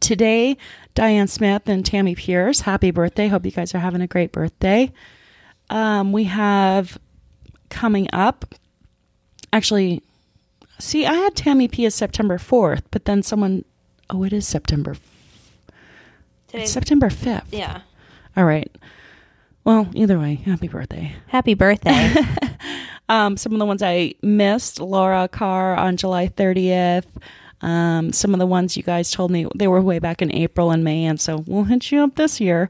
[0.00, 0.56] Today,
[0.94, 2.60] Diane Smith and Tammy Pierce.
[2.60, 3.28] Happy birthday!
[3.28, 4.92] Hope you guys are having a great birthday.
[5.70, 6.98] Um, we have
[7.70, 8.54] coming up.
[9.52, 10.02] Actually,
[10.78, 13.64] see, I had Tammy P as September fourth, but then someone.
[14.10, 14.96] Oh, it is September.
[16.52, 17.52] It's September fifth.
[17.52, 17.80] yeah.
[18.36, 18.70] All right.
[19.64, 21.14] Well, either way, happy birthday.
[21.28, 22.14] Happy birthday.
[23.08, 27.04] Um, some of the ones I missed, Laura Carr on July 30th.
[27.64, 30.70] Um, some of the ones you guys told me they were way back in April
[30.70, 32.68] and May, and so we'll hit you up this year,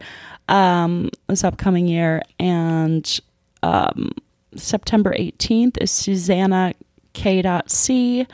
[0.49, 2.23] um, this upcoming year.
[2.39, 3.21] And
[3.65, 4.13] um,
[4.55, 6.75] September 18th is Susanna
[7.13, 8.27] K.C.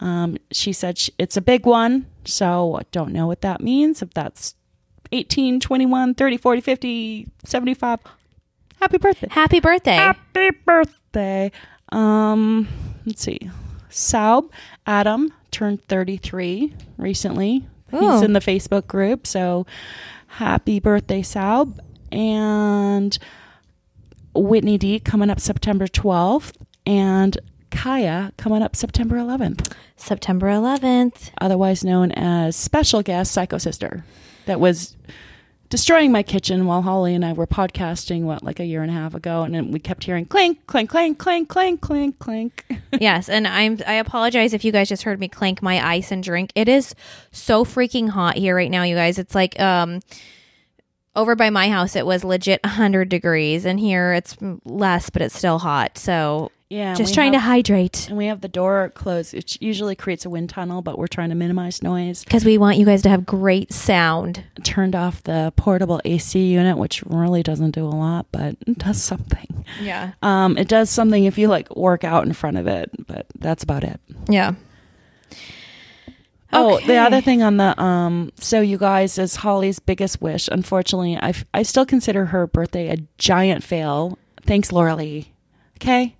[0.00, 4.02] Um, she said sh it's a big one, so I don't know what that means.
[4.02, 4.54] If that's
[5.12, 8.00] 18, 21, 30, 40, 50, 75.
[8.80, 9.28] Happy birthday.
[9.30, 9.94] Happy birthday.
[9.94, 11.50] Happy birthday.
[11.90, 12.68] Um,
[13.06, 13.38] let's see.
[13.88, 14.50] Saub
[14.86, 17.66] Adam turned 33 recently.
[17.94, 17.98] Ooh.
[17.98, 18.22] He's oh.
[18.22, 19.66] in the Facebook group, so
[20.26, 21.78] happy birthday, Saub.
[22.12, 23.18] And
[24.34, 26.52] Whitney D coming up September 12th,
[26.84, 27.38] and
[27.70, 31.30] Kaya coming up September 11th, September 11th.
[31.40, 34.04] otherwise known as special guest Psycho Sister,
[34.44, 34.94] that was
[35.68, 38.94] destroying my kitchen while Holly and I were podcasting, what, like a year and a
[38.94, 39.42] half ago.
[39.42, 42.64] And then we kept hearing clink, clink, clink, clink, clink, clink, clink.
[43.00, 46.22] yes, and I'm I apologize if you guys just heard me clank my ice and
[46.22, 46.52] drink.
[46.54, 46.94] It is
[47.32, 49.18] so freaking hot here right now, you guys.
[49.18, 50.00] It's like um
[51.14, 55.36] over by my house it was legit 100 degrees and here it's less but it's
[55.36, 55.96] still hot.
[55.98, 56.94] So Yeah.
[56.94, 59.34] just trying to hydrate And we have the door closed.
[59.34, 62.24] It usually creates a wind tunnel, but we're trying to minimize noise.
[62.28, 64.42] cuz we want you guys to have great sound.
[64.64, 69.00] Turned off the portable AC unit, which really doesn't do a lot, but it does
[69.00, 69.64] something.
[69.80, 70.12] Yeah.
[70.22, 73.62] Um, it does something if you like work out in front of it, but that's
[73.62, 74.00] about it.
[74.28, 74.54] Yeah.
[76.52, 76.86] Oh, Okay.
[76.86, 80.48] the other thing on the um, so you guys is Holly's biggest wish.
[80.50, 84.18] Unfortunately, I I still consider her birthday a giant fail.
[84.42, 85.32] Thanks, Laura Lee.
[85.78, 86.14] Okay,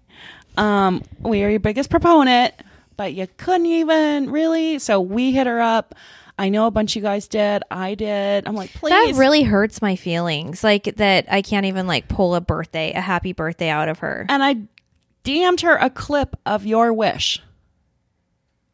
[0.56, 2.54] um, we are your biggest proponent,
[2.96, 4.78] but you couldn't even really.
[4.78, 5.94] So we hit her up.
[6.38, 7.62] I know a bunch of you guys did.
[7.70, 8.46] I did.
[8.46, 8.90] I'm like, please.
[8.90, 10.62] That really hurts my feelings.
[10.62, 14.26] Like that I can't even like pull a birthday, a happy birthday out of her.
[14.28, 14.56] and I
[15.24, 17.42] DM'd her a clip of your wish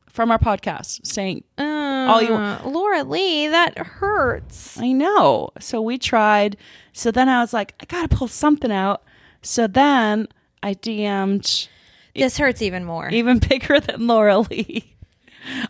[0.08, 4.78] from our podcast saying, Uh, you- Laura Lee, that hurts.
[4.78, 5.50] I know.
[5.60, 6.56] So we tried.
[6.92, 9.02] So then I was like, I got to pull something out.
[9.40, 10.28] So then
[10.62, 11.68] I DM'd
[12.14, 13.08] This hurts even more.
[13.10, 14.94] even bigger than Laura Lee.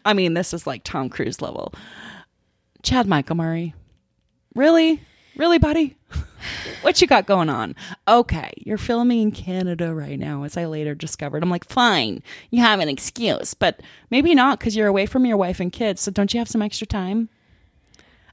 [0.04, 1.72] I mean, this is like Tom Cruise level.
[2.82, 3.74] Chad Michael Murray.
[4.54, 5.00] Really?
[5.36, 5.96] Really, buddy?
[6.82, 7.74] what you got going on?
[8.06, 11.42] Okay, you're filming in Canada right now, as I later discovered.
[11.42, 15.38] I'm like, fine, you have an excuse, but maybe not because you're away from your
[15.38, 16.02] wife and kids.
[16.02, 17.30] So don't you have some extra time?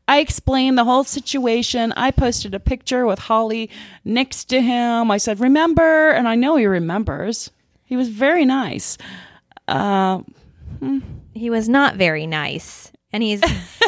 [0.09, 1.91] I explained the whole situation.
[1.91, 3.69] I posted a picture with Holly
[4.03, 5.11] next to him.
[5.11, 6.09] I said, Remember?
[6.09, 7.51] And I know he remembers.
[7.85, 8.97] He was very nice.
[9.67, 10.21] Uh,
[11.35, 12.91] he was not very nice.
[13.13, 13.41] And he's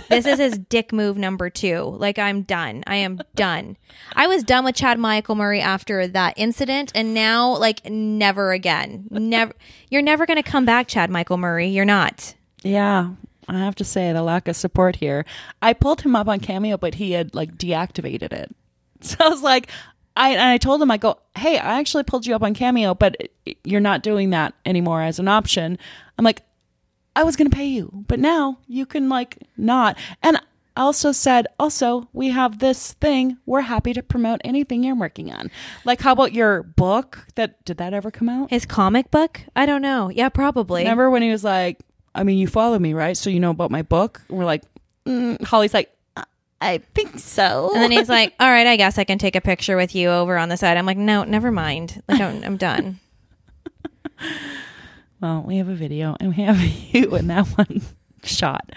[0.10, 1.96] this is his dick move number two.
[1.98, 2.84] Like I'm done.
[2.86, 3.76] I am done.
[4.14, 9.08] I was done with Chad Michael Murray after that incident, and now like never again.
[9.10, 9.54] Never.
[9.90, 11.70] You're never gonna come back, Chad Michael Murray.
[11.70, 12.36] You're not.
[12.64, 13.12] Yeah,
[13.58, 15.26] I have to say the lack of support here.
[15.62, 18.56] I pulled him up on Cameo, but he had like deactivated it.
[19.04, 19.68] So I was like,
[20.16, 22.94] I and I told him, I go, hey, I actually pulled you up on Cameo,
[22.94, 23.16] but
[23.64, 25.80] you're not doing that anymore as an option.
[26.20, 26.44] I'm like,
[27.16, 29.98] I was going to pay you, but now you can like not.
[30.22, 30.42] And I
[30.82, 33.38] also said, also, we have this thing.
[33.46, 35.52] We're happy to promote anything you're working on.
[35.84, 37.26] Like, how about your book?
[37.36, 38.50] That did that ever come out?
[38.50, 39.42] His comic book?
[39.56, 40.10] I don't know.
[40.10, 40.84] Yeah, probably.
[40.84, 41.80] Remember when he was like,
[42.14, 43.16] I mean, you follow me, right?
[43.16, 44.22] So you know about my book?
[44.30, 44.64] And we're like,
[45.06, 45.42] mm.
[45.44, 46.24] Holly's like, "Uh,
[46.60, 47.72] I think so.
[47.74, 50.10] And then he's like, "All right, I guess I can take a picture with you
[50.10, 52.04] over on the side." I'm like, "No, never mind.
[52.08, 53.00] Like, I'm, I'm done."
[55.22, 56.60] well, we have a video and we have
[56.94, 57.82] you in that one
[58.24, 58.70] shot.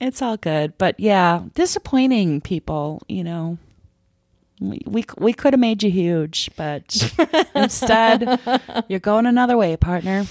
[0.00, 0.76] It's all good.
[0.78, 3.58] But yeah, disappointing people, you know.
[4.62, 7.10] We, we, we could have made you huge, but
[7.54, 8.38] instead,
[8.88, 10.26] you're going another way, partner.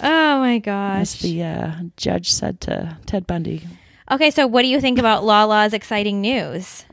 [0.00, 1.00] Oh my gosh.
[1.00, 1.22] As gosh.
[1.22, 3.66] the uh, judge said to Ted Bundy.
[4.10, 6.84] Okay, so what do you think about Lala's exciting news?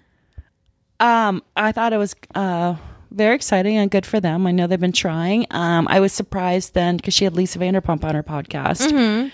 [0.99, 2.75] Um, I thought it was uh,
[3.09, 4.45] very exciting and good for them.
[4.47, 5.45] I know they've been trying.
[5.51, 9.31] Um, I was surprised then because she had Lisa Vanderpump on her podcast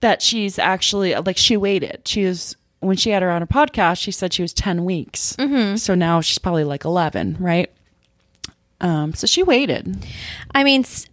[0.00, 2.02] that she's actually like she waited.
[2.06, 3.98] She was when she had her on her podcast.
[4.00, 5.34] She said she was ten weeks.
[5.76, 7.70] So now she's probably like eleven, right?
[8.80, 10.06] Um, so she waited.
[10.54, 11.06] I mean, s-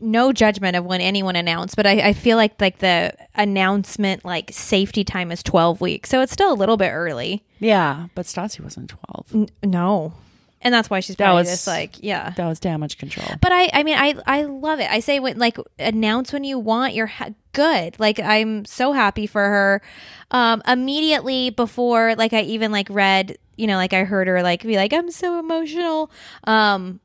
[0.00, 4.50] no judgment of when anyone announced, but I, I feel like like the announcement like
[4.52, 7.42] safety time is 12 weeks, so it's still a little bit early.
[7.60, 9.26] Yeah, but Stassi wasn't twelve.
[9.34, 10.12] N- no,
[10.60, 12.30] and that's why she's probably was- just like yeah.
[12.36, 13.26] That was damage control.
[13.40, 14.90] But I, I mean, I, I love it.
[14.90, 16.94] I say when like announce when you want.
[16.94, 17.98] You're ha- good.
[17.98, 19.82] Like I'm so happy for her.
[20.30, 24.62] Um, immediately before, like I even like read, you know, like I heard her like
[24.62, 26.10] be like, I'm so emotional.
[26.44, 27.00] Um,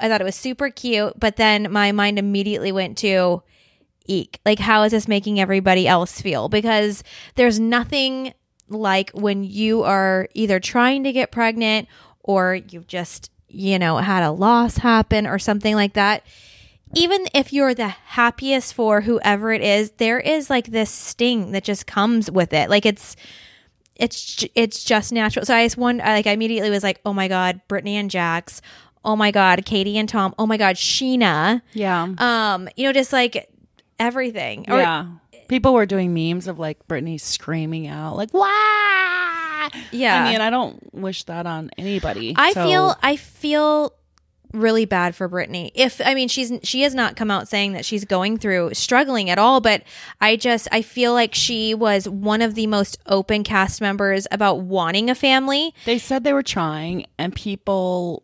[0.00, 1.18] I thought it was super cute.
[1.18, 3.42] But then my mind immediately went to,
[4.06, 4.40] eek.
[4.44, 6.48] Like how is this making everybody else feel?
[6.48, 7.02] Because
[7.36, 8.34] there's nothing
[8.68, 11.88] like when you are either trying to get pregnant
[12.22, 16.24] or you've just you know had a loss happen or something like that
[16.96, 21.62] even if you're the happiest for whoever it is there is like this sting that
[21.62, 23.16] just comes with it like it's
[23.96, 27.28] it's it's just natural so i just one like i immediately was like oh my
[27.28, 28.60] god brittany and jax
[29.04, 33.12] oh my god katie and tom oh my god scheana Yeah, um you know just
[33.12, 33.48] like
[33.98, 35.06] everything or yeah.
[35.46, 38.48] People were doing memes of like Brittany screaming out like "Wah!"
[39.92, 40.24] Yeah.
[40.24, 42.32] I mean, I don't wish that on anybody.
[42.36, 43.92] I So- feel I feel
[44.54, 45.70] really bad for Brittany.
[45.74, 49.28] If I mean she's she has not come out saying that she's going through struggling
[49.30, 49.82] at all, but
[50.20, 54.60] I just I feel like she was one of the most open cast members about
[54.60, 55.74] wanting a family.
[55.84, 58.22] they said they were trying, and people,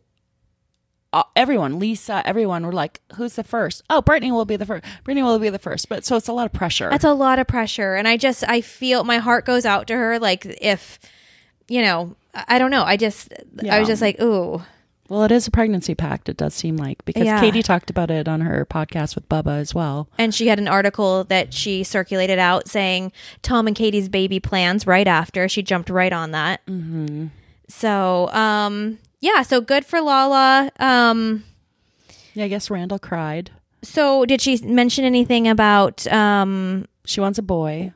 [1.12, 3.82] uh, everyone, Lisa, everyone were like, "Who's the first?
[3.90, 4.84] Oh, Brittany will be the first.
[5.04, 5.88] Brittany will be the first.
[5.88, 6.88] But so it's a lot of pressure.
[6.90, 9.94] That's a lot of pressure and I just I feel my heart goes out to
[9.96, 10.98] her like if
[11.68, 12.84] you know, I don't know.
[12.84, 13.32] I just
[13.68, 14.62] I was just like, "Ooh,
[15.10, 16.28] well, it is a pregnancy pact.
[16.28, 17.40] It does seem like because Yeah.
[17.40, 20.08] Katie talked about it on her podcast with Bubba as well.
[20.16, 23.10] And she had an article that she circulated out saying
[23.42, 25.48] Tom and Katie's baby plans right after.
[25.48, 26.64] She jumped right on that.
[26.66, 27.26] Mm-hmm.
[27.70, 30.70] So, um, yeah, so good for Lala.
[30.78, 31.44] Um,
[32.34, 33.50] Yeah, I guess Randall cried.
[33.82, 36.06] so did she mention anything about?
[36.12, 37.92] Um, She wants a boy.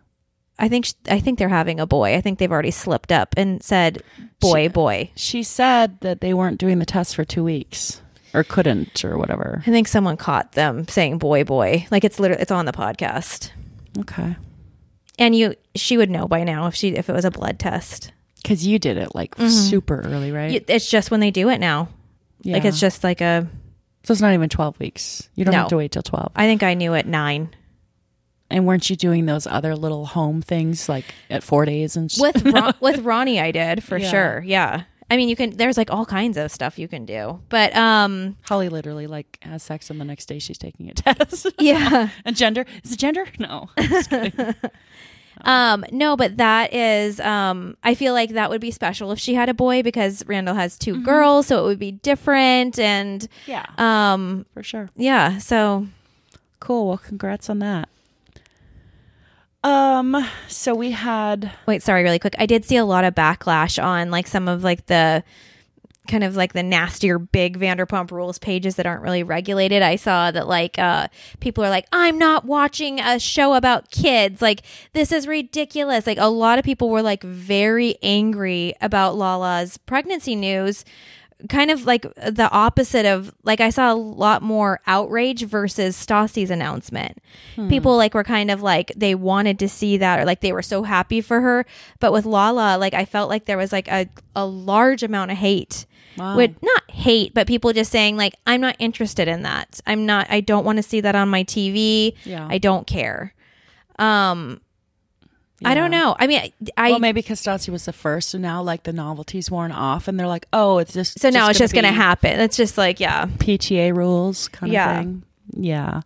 [0.59, 2.15] I think I think they're having a boy.
[2.15, 4.03] I think they've already slipped up and said
[4.41, 5.11] boy, She- boy.
[5.17, 8.01] She said that they weren't doing the test for two weeks
[8.33, 9.63] or couldn't or whatever.
[9.67, 11.87] I think someone caught them saying boy, boy.
[11.91, 13.51] Like it's literally it's on the podcast.
[13.99, 14.37] Okay.
[15.19, 18.13] and you she would know by now if she if it was a blood test.
[18.44, 20.62] Because you did it like super early, right?
[20.68, 21.88] It's just when they do it now.
[22.44, 23.48] Like it's just like a.
[24.02, 25.28] so it's not even 12 weeks.
[25.35, 25.61] You don't No.
[25.61, 26.30] have to wait till 12.
[26.37, 27.48] I think I knew at nine.
[28.50, 32.20] And weren't you doing those other little home things like at four days and sh-
[32.20, 34.11] With Ron, with Ronnie, I did for Yeah.
[34.11, 34.42] sure.
[34.46, 34.83] Yeah.
[35.11, 35.57] I mean, you can.
[35.57, 39.62] There's like all kinds of stuff you can do, but um, Holly literally like has
[39.62, 41.46] sex and the next day she's taking a test.
[41.59, 42.11] yeah.
[42.26, 43.26] and gender is it gender?
[43.38, 43.70] No.
[45.44, 45.94] Just kidding.
[45.94, 49.35] Um, no, but that is um I feel like that would be special if she
[49.35, 53.66] had a boy because Randall has 2 girls, so it would be different and yeah,
[53.78, 54.88] um for sure.
[54.96, 55.87] yeah, so
[56.61, 56.88] Cool.
[56.88, 57.90] Well, congrats on that.
[59.62, 60.26] Um.
[60.48, 62.35] So we had wait, sorry, really quick.
[62.38, 65.24] I did see a lot of backlash on like some of like the
[66.07, 69.83] kind of like the nastier big Vanderpump Rules pages that aren't really regulated.
[69.83, 71.09] I saw that like uh
[71.40, 74.43] people are like, I'm not watching a show about kids.
[74.43, 74.62] Like
[74.93, 76.07] this is ridiculous.
[76.07, 80.85] Like a lot of people were like very angry about Lala's pregnancy news.
[81.49, 86.51] Kind of like the opposite of like I saw a lot more outrage versus Stassi's
[86.51, 87.19] announcement.
[87.69, 90.62] People like were kind of like they wanted to see that or like they were
[90.62, 91.67] so happy for her.
[91.99, 95.38] But with Lala, like I felt like there was like a, a large amount of
[95.38, 95.87] hate
[96.18, 96.37] Wow.
[96.37, 99.81] would not hate, but people just saying like, I'm not interested in that.
[99.87, 100.27] I'm not.
[100.31, 102.14] I don't want to see that on my TV.
[102.24, 102.46] Yeah.
[102.50, 103.35] I don't care.
[103.98, 104.61] Um,
[105.64, 106.14] I don't know.
[106.18, 106.90] I mean, I.
[106.90, 110.18] well, maybe because Stassi was the first, so now like the novelty's worn off, and
[110.20, 112.38] they're like, oh, it's just so now it's just gonna happen.
[112.40, 114.90] It's just like, yeah, PTA rules kind Yeah.
[114.90, 115.22] of thing.
[115.57, 116.03] Yeah,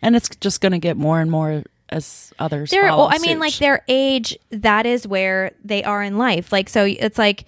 [0.00, 2.70] and it's just gonna get more and more as others.
[2.70, 2.84] they're.
[2.84, 4.38] Well, I mean, like their age.
[4.50, 6.50] That is where they are in life.
[6.52, 7.44] Like, so it's like.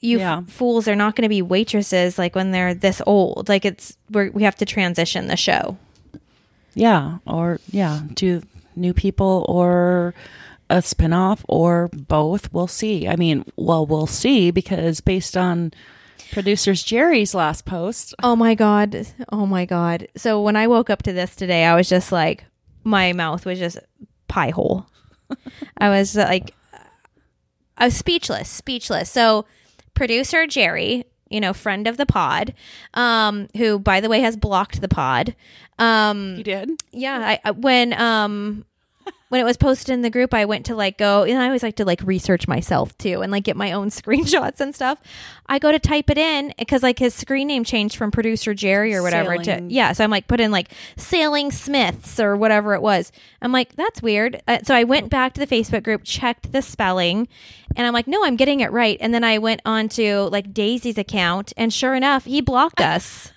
[0.00, 0.38] You Yeah.
[0.38, 3.48] f- fools are not going to be waitresses like when they're this old.
[3.48, 5.76] Like it's we're, we have to transition the show.
[6.74, 8.42] yeah, or yeah, do
[8.76, 10.14] new people or
[10.70, 12.52] a spinoff or both.
[12.52, 13.08] We'll see.
[13.08, 15.72] I mean, well, we'll see because based on
[16.30, 19.06] producers Jerry's last post, Oh my god.
[19.32, 20.06] Oh my god.
[20.16, 22.44] So when I woke up to this today, I was just like
[22.84, 23.78] my mouth was just
[24.28, 24.86] pie hole.
[25.78, 26.54] I was uh, like
[27.76, 29.10] I was speechless, speechless.
[29.10, 29.44] So
[29.98, 32.54] producer Jerry, you know, friend of the pod,
[32.94, 35.34] um who by the way has blocked the pod.
[35.78, 36.70] Um he did.
[36.90, 38.64] yeah, I, I when um
[39.28, 41.62] when it was posted in the group, I went to like go, and I always
[41.62, 45.00] like to like research myself too, and like get my own screenshots and stuff.
[45.46, 48.94] I go to type it in because like his screen name changed from producer Jerry
[48.94, 49.68] or whatever Sailing.
[49.68, 49.92] to yeah.
[49.92, 53.12] So I'm like put in like sailing Smiths or whatever it was.
[53.42, 54.42] I'm like that's weird.
[54.48, 57.28] Uh, so I went back to the Facebook group, checked the spelling,
[57.76, 58.96] and I'm like no, I'm getting it right.
[59.00, 63.32] And then I went on to like Daisy's account, and sure enough, he blocked us.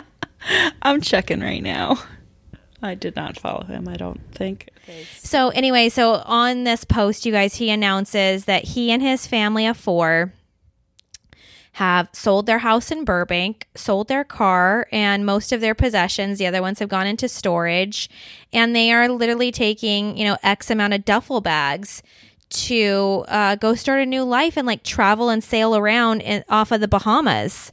[0.82, 1.98] I'm checking right now.
[2.82, 3.86] I did not follow him.
[3.88, 4.68] I don't think.
[5.18, 9.66] So anyway, so on this post, you guys, he announces that he and his family
[9.66, 10.32] of four
[11.76, 16.38] have sold their house in Burbank, sold their car and most of their possessions.
[16.38, 18.10] The other ones have gone into storage,
[18.52, 22.02] and they are literally taking you know X amount of duffel bags
[22.50, 26.70] to uh, go start a new life and like travel and sail around in, off
[26.72, 27.72] of the Bahamas.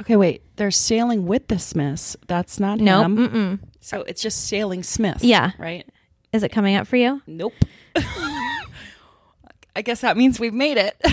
[0.00, 0.42] Okay, wait.
[0.56, 2.16] They're sailing with the Smiths.
[2.26, 3.04] That's not Nope.
[3.04, 3.60] him.
[3.86, 5.22] So it's just sailing Smith.
[5.22, 5.52] Yeah.
[5.58, 5.86] Right.
[6.32, 7.22] Is it coming up for you?
[7.24, 7.52] Nope.
[7.96, 11.00] I guess that means we've made it.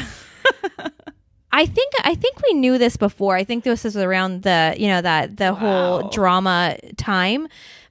[1.52, 3.36] I think I think we knew this before.
[3.36, 7.48] I think this was around the you know that the whole drama time.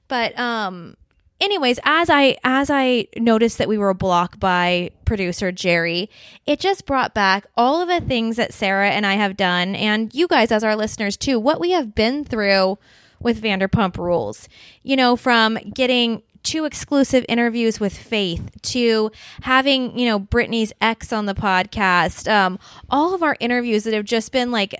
[0.09, 0.97] But um
[1.39, 6.09] anyways, as I as I noticed that we were blocked by producer Jerry,
[6.45, 10.13] it just brought back all of the things that Sarah and I have done and
[10.13, 12.77] you guys as our listeners too, what we have been through
[13.23, 14.47] with Vanderpump Rules.
[14.83, 19.11] You know, from getting two exclusive interviews with Faith to
[19.43, 22.59] having, you know, Brittany's ex on the podcast, um,
[22.89, 24.75] all of our interviews that have just been like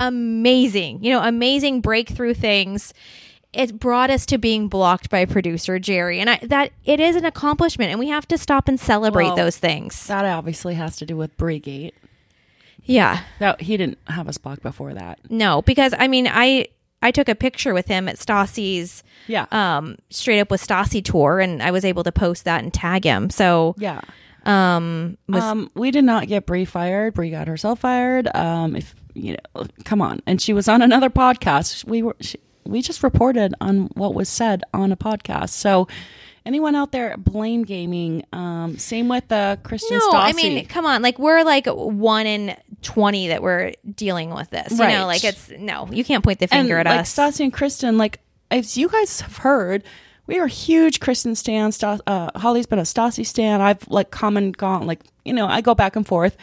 [0.00, 2.92] amazing, you know, amazing breakthrough things.
[3.52, 7.24] It brought us to being blocked by producer Jerry, and I, that it is an
[7.24, 10.06] accomplishment, and we have to stop and celebrate Well, those things.
[10.06, 11.92] That obviously has to do with Brigate.
[12.84, 15.18] Yeah, That he didn't have us blocked before that.
[15.30, 16.66] no, because I mean, I
[17.02, 19.46] I took a picture with him at Stassi's Yeah.
[19.52, 23.04] um straight up with Stassi tour, and I was able to post that and tag
[23.04, 23.30] him.
[23.30, 24.00] So yeah.
[24.44, 27.14] um, was, Um, we did not get Brie fired.
[27.14, 28.28] Brie got herself fired.
[28.34, 30.20] Um, if you know, come on.
[30.26, 31.84] And she was on another podcast.
[31.84, 32.16] We were.
[32.20, 35.48] She, we just reported on what was said on a podcast.
[35.50, 35.88] So,
[36.44, 38.24] anyone out there blame gaming?
[38.32, 39.96] Um, same with uh, Kristen.
[39.98, 44.50] no, I mean, come on, like we're like one in twenty that we're dealing with
[44.50, 44.72] this.
[44.72, 44.94] You Right.
[44.94, 47.14] know, like it's no, you can't point the and finger at like us.
[47.14, 48.20] Stassi and Kristen, like
[48.50, 49.84] as you guys have heard,
[50.26, 51.72] we are huge Kristen stan.
[51.72, 53.60] Stas- uh, Holly's been a Stassi stan.
[53.60, 54.86] I've like come and gone.
[54.86, 56.36] Like you know, I go back and forth.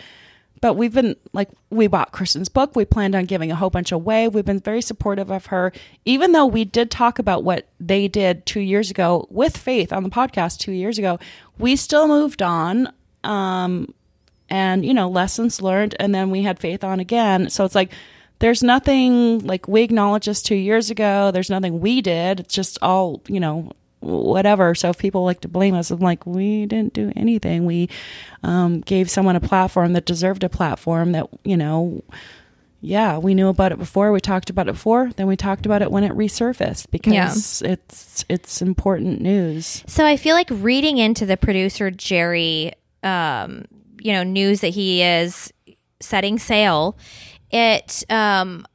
[0.62, 2.76] But we've been like we bought Kristen's book.
[2.76, 4.28] We planned on giving a whole bunch away.
[4.30, 5.72] We've been very supportive of her,
[6.06, 10.04] even though we did talk about what they did two years ago with Faith on
[10.04, 11.20] the podcast two years ago.
[11.60, 12.92] We still moved on.
[13.24, 13.94] Um,
[14.50, 17.50] and you know lessons learned and then we had faith on again.
[17.50, 17.91] So it's like
[18.39, 21.32] there's nothing like we acknowledged this two years ago.
[21.32, 22.41] There's nothing we did.
[22.41, 23.72] It's just all you know
[24.06, 24.76] whatever.
[24.76, 27.66] So if people like to blame us i'm like we didn't do anything.
[27.66, 27.89] We
[28.43, 32.04] um, gave someone a platform that deserved a platform that you know
[32.82, 34.12] yeah we knew about it before.
[34.12, 35.12] We talked about it before.
[35.16, 39.84] Then we talked about it when it resurfaced because it's it's important news.
[39.88, 43.66] So I feel like reading into the producer Jerry, um,
[44.06, 45.51] you know, news that he is
[45.99, 46.95] setting sail.
[47.49, 48.68] It, um,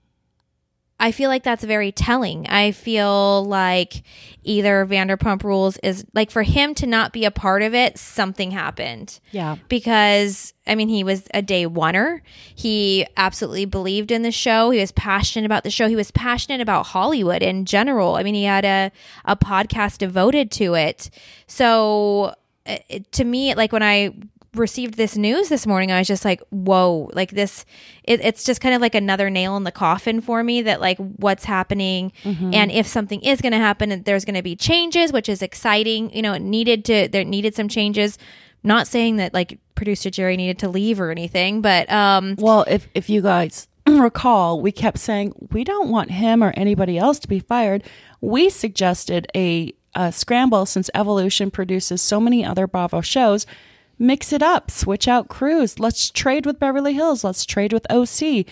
[0.99, 2.49] I feel like that's very telling.
[2.49, 4.03] I feel like
[4.43, 8.51] either Vanderpump Rules is like for him to not be a part of it, something
[8.51, 12.22] happened yeah because I mean he was a day oneer.
[12.55, 14.70] He absolutely believed in the show.
[14.70, 15.89] He was passionate about the show.
[15.89, 18.16] He was passionate about Hollywood in general.
[18.16, 18.91] I mean he had a
[19.24, 21.09] a podcast devoted to it.
[21.47, 22.35] So
[22.66, 24.12] uh, it, to me like when I
[24.55, 27.64] received this news this morning I was just like whoa like this
[28.03, 30.98] it, it's just kind of like another nail in the coffin for me that like
[30.98, 35.28] what's happening and if something is going to happen there's going to be changes which
[35.28, 38.18] is exciting you know it needed to there needed some changes
[38.62, 42.86] not saying that like producer Jerry needed to leave or anything, but um Well, if
[42.94, 47.28] if you guys recall, we kept saying we don't want him or anybody else to
[47.28, 47.82] be fired.
[48.20, 53.46] We suggested a, a scramble since Evolution produces so many other Bravo shows.
[54.01, 55.78] Mix it up, switch out crews.
[55.78, 57.22] Let's trade with Beverly Hills.
[57.22, 58.46] Let's trade with OC.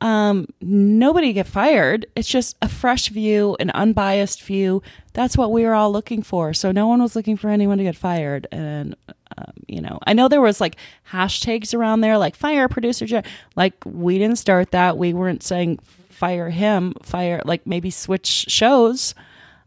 [0.00, 2.06] Um, nobody get fired.
[2.14, 4.80] It's just a fresh view, an unbiased view.
[5.12, 6.54] That's what we were all looking for.
[6.54, 8.46] So no one was looking for anyone to get fired.
[8.52, 8.94] And
[9.36, 10.76] um, you know, I know there was like
[11.10, 13.04] hashtags around there, like fire producer.
[13.04, 13.24] Jer-"
[13.56, 14.98] Like we didn't start that.
[14.98, 15.78] We weren't saying
[16.10, 19.16] fire him, fire like maybe switch shows.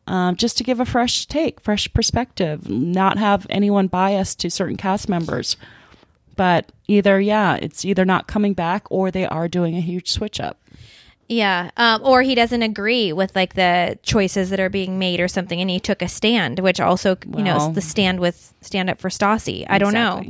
[0.07, 4.77] Um, just to give a fresh take, fresh perspective, not have anyone biased to certain
[4.77, 5.57] cast members.
[6.35, 10.39] But either, yeah, it's either not coming back or they are doing a huge switch
[10.39, 10.59] up.
[11.27, 15.27] yeah, um or he doesn't agree with like the choices that are being made or
[15.27, 18.99] something and he took a stand, which also, you know, the stand with stand up
[18.99, 19.65] for Stassi.
[19.67, 20.21] I don't know.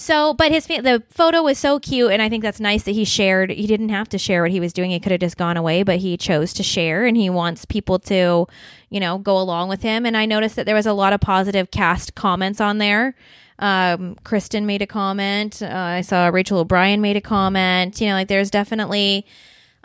[0.00, 3.04] So, but his the photo was so cute, and I think that's nice that he
[3.04, 3.50] shared.
[3.50, 5.82] He didn't have to share what he was doing; he could have just gone away,
[5.82, 8.46] but he chose to share, and he wants people to,
[8.90, 10.06] you know, go along with him.
[10.06, 13.16] And I noticed that there was a lot of positive cast comments on there.
[13.58, 15.60] Um, Kristen made a comment.
[15.60, 18.00] Uh, I saw Rachel O'Brien made a comment.
[18.00, 19.26] You know, like there's definitely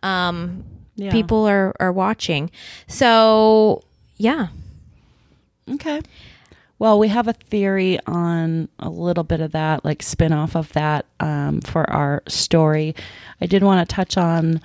[0.03, 0.63] um,
[0.95, 1.11] Yeah.
[1.11, 2.51] people are are watching.
[2.87, 3.81] So,
[4.17, 4.49] yeah,
[5.73, 6.01] Okay.
[6.79, 10.71] Well, we have a theory on a little bit of that, like spin off of
[10.73, 12.95] that um, for our story.
[13.39, 14.59] I did want to touch on.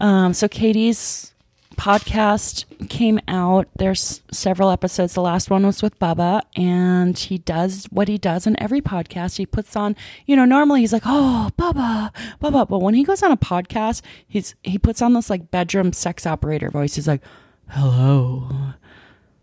[0.00, 1.32] Um, so, Katie's
[1.76, 3.68] podcast came out.
[3.76, 5.14] There's several episodes.
[5.14, 9.36] The last one was with Bubba, and he does what he does in every podcast.
[9.36, 9.96] He puts on,
[10.26, 14.02] you know, normally he's like, "Oh, Bubba, Bubba," but when he goes on a podcast,
[14.26, 16.94] he's he puts on this like bedroom sex operator voice.
[16.94, 17.22] He's like,
[17.68, 18.48] "Hello,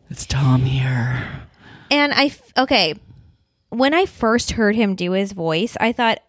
[0.10, 1.49] it's Tom here."
[1.92, 2.96] And I, f- okay,
[3.70, 6.20] when I first heard him do his voice, I thought,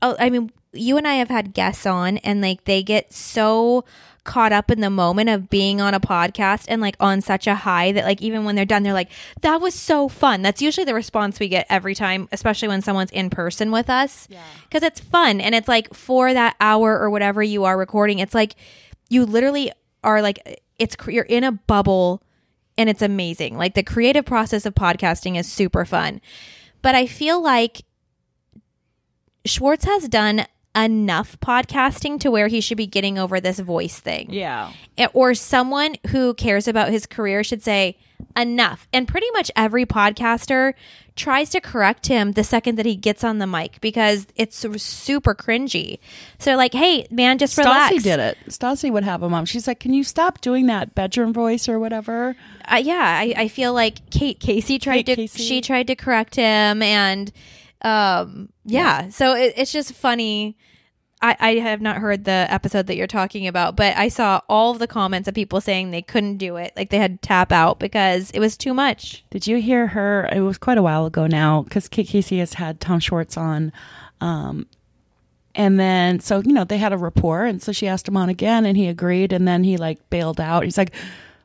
[0.00, 3.84] oh, I mean, you and I have had guests on, and like they get so
[4.24, 7.56] caught up in the moment of being on a podcast and like on such a
[7.56, 10.42] high that like even when they're done, they're like, that was so fun.
[10.42, 14.28] That's usually the response we get every time, especially when someone's in person with us.
[14.68, 15.40] Because it's fun.
[15.40, 18.54] And it's like for that hour or whatever you are recording, it's like
[19.08, 19.72] you literally
[20.04, 22.22] are like, it's, you're in a bubble
[22.76, 23.56] and it's amazing.
[23.56, 26.20] Like the creative process of podcasting is super fun.
[26.80, 27.82] But I feel like
[29.44, 34.32] Schwartz has done enough podcasting to where he should be getting over this voice thing.
[34.32, 34.72] Yeah.
[35.12, 37.98] Or someone who cares about his career should say
[38.36, 38.88] enough.
[38.92, 40.74] And pretty much every podcaster
[41.14, 45.34] tries to correct him the second that he gets on the mic because it's super
[45.34, 45.98] cringy.
[46.38, 47.94] So like, hey, man, just relax.
[47.96, 48.38] Stassi did it.
[48.48, 49.44] Stassi would have him on.
[49.44, 53.48] She's like, "Can you stop doing that bedroom voice or whatever?" uh, yeah, I, I
[53.48, 55.42] feel like Kate Casey tried Kate to Casey.
[55.42, 57.30] she tried to correct him, and
[57.82, 60.56] um, yeah, so it, it's just funny.
[61.20, 64.72] I, I have not heard the episode that you're talking about, but I saw all
[64.72, 67.52] of the comments of people saying they couldn't do it, like they had to tap
[67.52, 69.24] out because it was too much.
[69.30, 70.28] Did you hear her?
[70.32, 73.72] It was quite a while ago now because Kate Casey has had Tom Schwartz on.
[74.20, 74.66] Um,
[75.54, 77.44] and then, so, you know, they had a rapport.
[77.44, 79.32] And so she asked him on again and he agreed.
[79.32, 80.64] And then he like bailed out.
[80.64, 80.92] He's like,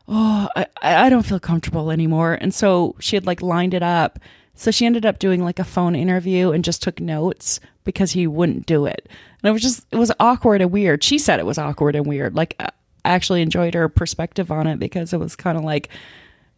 [0.07, 2.34] oh, I, I don't feel comfortable anymore.
[2.39, 4.18] And so she had like lined it up.
[4.58, 8.28] So she ended up doing like a phone interview and just took notes because he
[8.28, 9.08] wouldn't do it.
[9.41, 11.03] And it was just, it was awkward and weird.
[11.03, 12.36] She said it was awkward and weird.
[12.36, 12.72] Like, I
[13.05, 15.89] actually enjoyed her perspective on it because it was kind of like,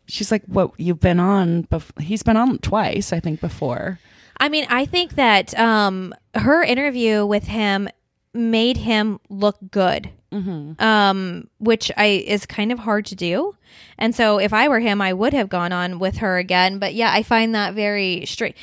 [0.08, 4.00] she's like, what you've been on, bef- he's been on twice, I think, before.
[4.40, 7.90] I mean, I think that um, her interview with him
[8.34, 10.10] made him look good,
[10.80, 13.56] um, which I is kind of hard to do.
[13.98, 16.80] And so, if I were him, I would have gone on with her again.
[16.80, 18.56] But yeah, I find that very straight.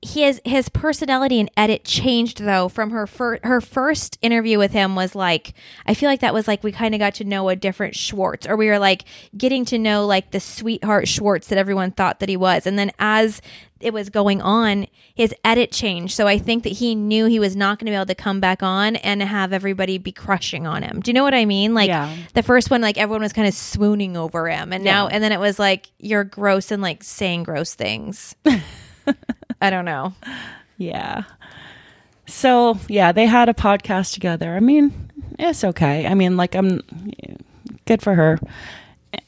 [0.00, 4.94] His his personality and edit changed though from her fir- her first interview with him
[4.94, 5.54] was like
[5.86, 8.46] I feel like that was like we kind of got to know a different Schwartz
[8.46, 9.04] or we were like
[9.36, 12.92] getting to know like the sweetheart Schwartz that everyone thought that he was and then
[13.00, 13.42] as
[13.80, 16.12] it was going on, his edit changed.
[16.14, 18.40] So I think that he knew he was not going to be able to come
[18.40, 20.98] back on and have everybody be crushing on him.
[20.98, 21.74] Do you know what I mean?
[21.74, 22.12] Like Yeah.
[22.34, 25.30] the first one, like everyone was kind of swooning over him, and now and then
[25.30, 28.34] it was like you're gross and like saying gross things.
[29.60, 30.14] I don't know.
[30.76, 31.24] Yeah.
[32.26, 34.54] So, yeah, they had a podcast together.
[34.54, 36.06] I mean, it's okay.
[36.06, 36.82] I mean, like, I'm
[37.86, 38.38] good for her.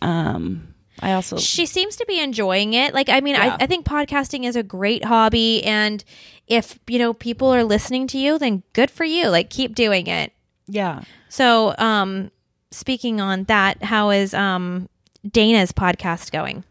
[0.03, 2.93] Um, I also, She seems to be enjoying it.
[2.93, 3.57] Like, I mean, Yeah.
[3.59, 6.05] I, I think podcasting is a great hobby, and
[6.47, 9.29] if you know people are listening to you, then good for you.
[9.29, 10.33] Like, keep doing it.
[10.69, 11.03] yeah.
[11.31, 12.31] So, um,
[12.73, 14.89] speaking on that, how is um
[15.27, 16.65] Dana's podcast going?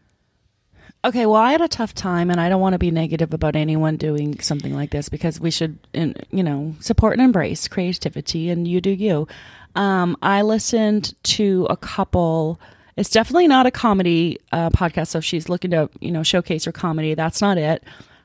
[1.02, 3.56] Okay, well, I had a tough time, and I don't want to be negative about
[3.56, 8.68] anyone doing something like this because we should, you know, support and embrace creativity, and
[8.68, 9.26] you do you.
[9.74, 12.60] Um, I listened to a couple.
[12.96, 16.66] It's definitely not a comedy uh, podcast, so if she's looking to, you know, showcase
[16.66, 17.82] her comedy, that's not it.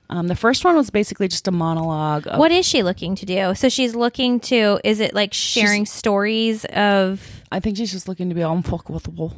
[0.09, 2.27] Um, the first one was basically just a monologue.
[2.27, 3.55] Of, What is she looking to do?
[3.55, 8.29] So she's looking to is it like sharing stories of I think she's just looking
[8.29, 9.33] to be unfuckable.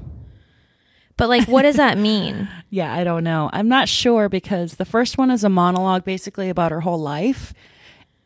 [1.17, 2.47] But like what does that mean?
[2.69, 3.49] Yeah, I don't know.
[3.53, 7.53] I'm not sure because the first one is a monologue basically about her whole life.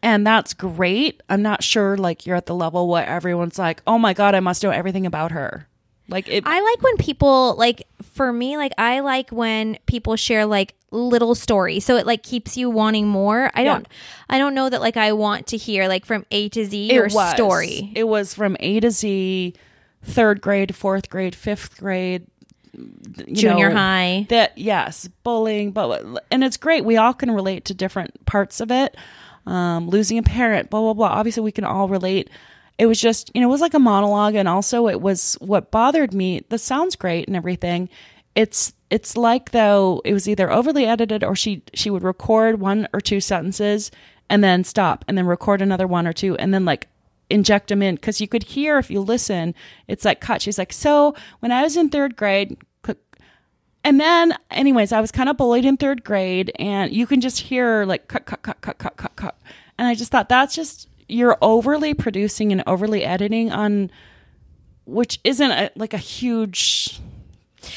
[0.01, 1.21] And that's great.
[1.29, 4.39] I'm not sure like you're at the level where everyone's like, "Oh my god, I
[4.39, 5.67] must know everything about her."
[6.09, 10.47] Like it I like when people like for me like I like when people share
[10.47, 13.51] like little stories so it like keeps you wanting more.
[13.53, 13.73] I Yeah.
[13.73, 13.87] don't
[14.27, 16.93] I don't know that like I want to hear like from A to Z it
[16.95, 17.31] your was.
[17.35, 17.91] story.
[17.95, 19.53] It was from A to Z,
[20.01, 22.25] third grade, fourth grade, fifth grade,
[23.31, 24.25] Junior know, high.
[24.29, 26.85] That yes, bullying, but and it's great.
[26.85, 28.95] We all can relate to different parts of it.
[29.45, 31.07] Um, losing a parent, blah blah blah.
[31.07, 32.29] Obviously, we can all relate.
[32.77, 35.71] It was just, you know, it was like a monologue, and also it was what
[35.71, 36.43] bothered me.
[36.49, 37.89] This sounds great and everything.
[38.35, 42.87] It's it's like though it was either overly edited or she she would record one
[42.93, 43.91] or two sentences
[44.29, 46.87] and then stop and then record another one or two and then like
[47.31, 49.55] inject them in because you could hear if you listen.
[49.87, 50.41] It's like cut.
[50.41, 52.57] She's like, so when I was in third grade,
[53.83, 57.39] and then, anyways, I was kind of bullied in third grade, and you can just
[57.39, 59.39] hear like cut, cut, cut, cut, cut, cut, cut.
[59.77, 63.91] And I just thought that's just you're overly producing and overly editing on,
[64.85, 66.99] which isn't a, like a huge.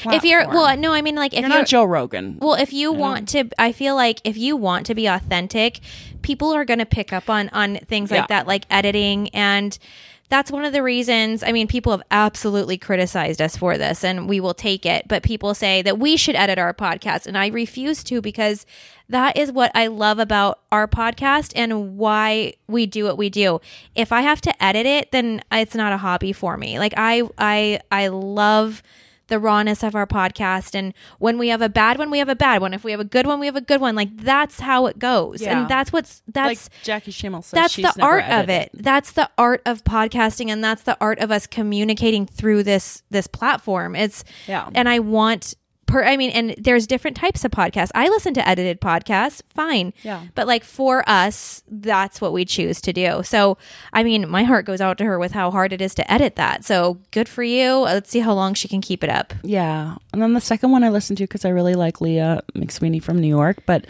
[0.07, 2.39] If you're well, no, I mean like if you're you're, not Joe Rogan.
[2.41, 5.80] Well, if you want to, I feel like if you want to be authentic,
[6.22, 8.26] people are going to pick up on on things like Yeah.
[8.28, 9.78] that, like editing, and
[10.30, 11.43] that's one of the reasons.
[11.43, 15.07] I mean, people have absolutely criticized us for this, and we will take it.
[15.07, 18.64] But people say that we should edit our podcast, and I refuse to because
[19.11, 23.61] that is what I love about our podcast and why we do what we do.
[23.95, 26.78] If I have to edit it, then it's not a hobby for me.
[26.78, 28.82] Like I, I, I love
[29.29, 32.37] the rawness of our podcast and when we have a bad one we have a
[32.37, 32.75] bad one.
[32.75, 33.95] If we have a good one we have a good one.
[33.95, 35.41] Like that's how it goes.
[35.41, 35.61] Yeah.
[35.61, 38.70] and that's what's that's like Jackie Schimmel says, that's she's the art of it.
[38.75, 43.27] That's the art of podcasting and that's the art of us communicating through this this
[43.27, 43.97] platform.
[43.97, 44.68] It's Yeah.
[44.75, 45.55] and i want
[45.95, 49.92] per i mean and there's different types of podcasts i listen to edited podcasts fine
[50.03, 50.22] Yeah.
[50.34, 53.57] but like for us that's what we choose to do so
[53.92, 56.36] i mean my heart goes out to her with how hard it is to edit
[56.36, 59.97] that so good for you let's see how long she can keep it up Yeah.
[60.12, 63.20] And then the second one I listened to because I really like Leah McSweeney from
[63.20, 63.62] New York.
[63.66, 63.86] But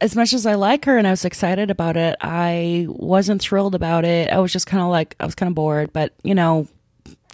[0.00, 3.74] as much as I like her and I was excited about it, I wasn't thrilled
[3.74, 4.30] about it.
[4.30, 5.92] I was just kind of like, I was kind of bored.
[5.92, 6.68] But, you know,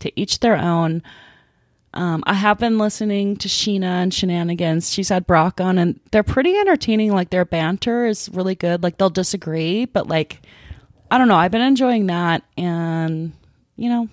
[0.01, 1.03] to each their own.
[1.93, 4.93] Um, I have been listening to Scheana and Shenanigans.
[4.93, 7.13] She's had Brock on, and they're pretty entertaining.
[7.13, 8.83] Like their banter is really good.
[8.83, 10.41] Like they'll disagree, but like
[11.11, 11.37] I don't know.
[11.37, 13.33] I've been enjoying that, and
[13.77, 14.09] you know,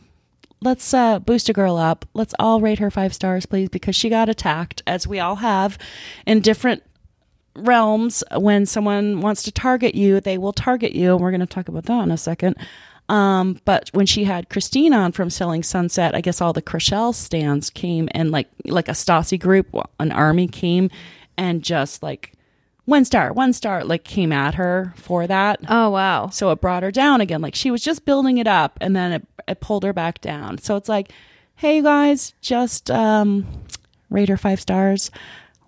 [0.61, 2.05] let's uh, boost a girl up.
[2.15, 5.77] Let's all rate her five stars, please, because she got attacked, as we all have,
[6.25, 6.83] in different
[7.55, 8.23] realms.
[8.35, 11.67] When someone wants to target you, they will target you, and we're going to talk
[11.67, 12.55] about that in a second.
[13.09, 17.15] Um, but when she had Christine on from Selling Sunset, I guess all the Chrishell
[17.15, 19.67] stands came and like like a Stassi group,
[19.99, 20.89] an army came
[21.37, 22.33] and just like
[22.83, 25.59] one star, one star, like came at her for that.
[25.69, 26.27] Oh wow.
[26.29, 27.41] So it brought her down again.
[27.41, 30.57] Like she was just building it up and then it, it pulled her back down.
[30.57, 31.11] So it's like,
[31.55, 33.45] hey you guys, just um,
[34.09, 35.11] rate her five stars,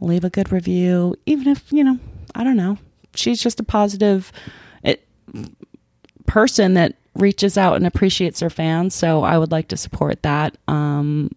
[0.02, 2.00] leave a good review, even if, you know,
[2.36, 2.78] I don't know.
[3.16, 4.32] She's just a positive
[4.84, 5.06] it,
[6.26, 8.96] person that reaches out and appreciates her fans.
[8.96, 10.58] So I would like to support that.
[10.68, 11.32] Um,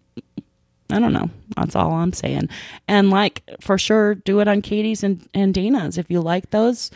[0.89, 1.29] I don't know.
[1.55, 2.49] That's all I'm saying.
[2.87, 5.97] And like for sure, do it on Katie's and, and Dana's.
[5.97, 6.91] If you like those,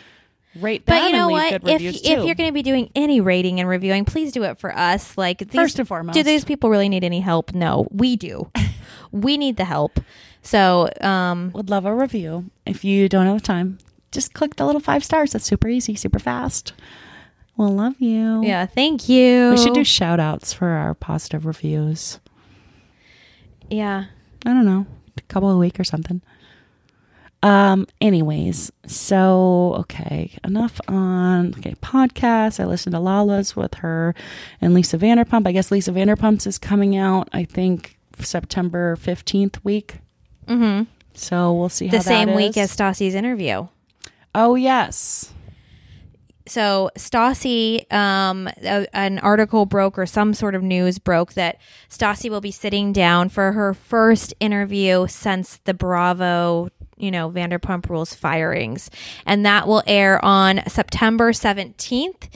[0.56, 1.54] rate them But you know what?
[1.54, 2.26] If if too.
[2.26, 5.18] you're going to be doing any rating and reviewing, please do it for us.
[5.18, 6.16] Like these, First and foremost.
[6.16, 7.54] do these people really need any help?
[7.54, 8.52] No, we do.
[9.12, 10.00] we need the help.
[10.44, 12.50] So, um, would love a review.
[12.66, 13.80] If you don't have time,
[14.12, 15.34] just click the little five stars.
[15.34, 16.74] That's super easy, super fast.
[17.58, 18.44] We'll love you.
[18.46, 19.50] yeah, thank you.
[19.52, 22.20] We should do shout outs for our positive reviews.
[23.70, 24.06] Yeah.
[24.46, 24.86] I don't know,
[25.18, 26.22] a couple a week or something.
[27.44, 32.60] Um, anyways, so okay, enough on okay, podcast.
[32.60, 34.16] I listened to Lala's with her
[34.62, 35.48] and Lisa Vanderpump.
[35.48, 39.98] I guess Lisa Vanderpump's is coming out, I think, September fifteenth week.
[40.48, 40.84] Mm-hmm.
[41.14, 42.58] So we'll see how The same week is.
[42.58, 43.68] as Stassi's interview.
[44.34, 45.32] Oh yes.
[46.48, 52.30] So Stassi, um, a, an article broke or some sort of news broke that Stassi
[52.30, 58.14] will be sitting down for her first interview since the Bravo, you know, Vanderpump Rules
[58.14, 58.90] firings,
[59.26, 62.30] and that will air on September seventeenth.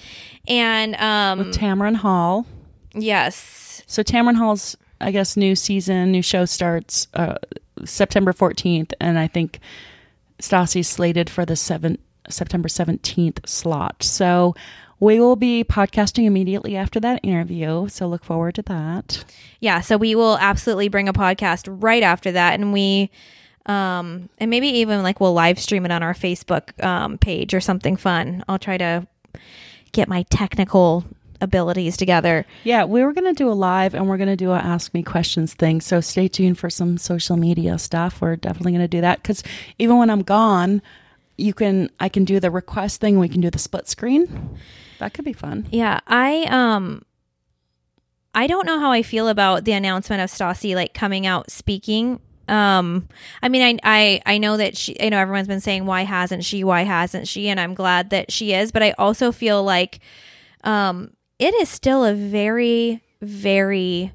[0.47, 2.45] And um, Tamron Hall.
[2.95, 7.36] yes, So Tamron Hall's, I guess, new season, new show starts uh,
[7.86, 9.59] September 14th, and I think
[10.39, 11.97] Stassi's slated for the seven,
[12.32, 14.03] September 17th slot.
[14.03, 14.55] So
[14.99, 17.88] we will be podcasting immediately after that interview.
[17.88, 19.25] So look forward to that.
[19.59, 19.82] yeah.
[19.82, 23.11] So we will absolutely bring a podcast right after that, and we.
[23.67, 27.61] Um, and maybe even like we'll live stream it on our Facebook um, page or
[27.61, 28.43] something fun.
[28.47, 29.05] I'll try to
[29.91, 31.05] get my technical
[31.41, 32.45] abilities together.
[32.63, 34.93] Yeah, we were going to do a live and we're going to do a ask
[34.93, 35.82] me questions thing.
[35.82, 38.21] So stay tuned for some social media stuff.
[38.21, 39.43] We're definitely going to do that cuz
[39.77, 40.82] even when I'm gone,
[41.38, 44.57] you can I can do the request thing, we can do the split screen.
[44.99, 45.67] That could be fun.
[45.71, 47.03] Yeah, I um
[48.34, 52.19] I don't know how I feel about the announcement of Stassi like coming out speaking.
[52.47, 53.07] Um
[53.41, 56.43] I mean I I I know that she you know everyone's been saying why hasn't
[56.45, 59.99] she why hasn't she and I'm glad that she is but I also feel like
[60.63, 64.11] um it is still a very very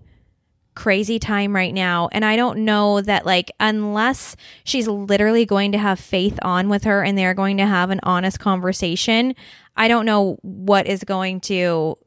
[0.76, 2.08] crazy time right now.
[2.12, 6.84] And I don't know that like unless she's literally going to have faith on with
[6.84, 9.34] her and they're going to have an honest conversation
[9.76, 11.98] I don't know what is going to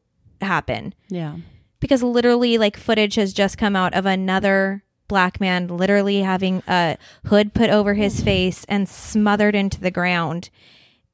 [0.42, 0.94] happen.
[1.10, 1.36] Yeah.
[1.80, 6.98] because literally like footage has just come out of another black man literally having a
[7.26, 10.50] hood put over his face and smothered into the ground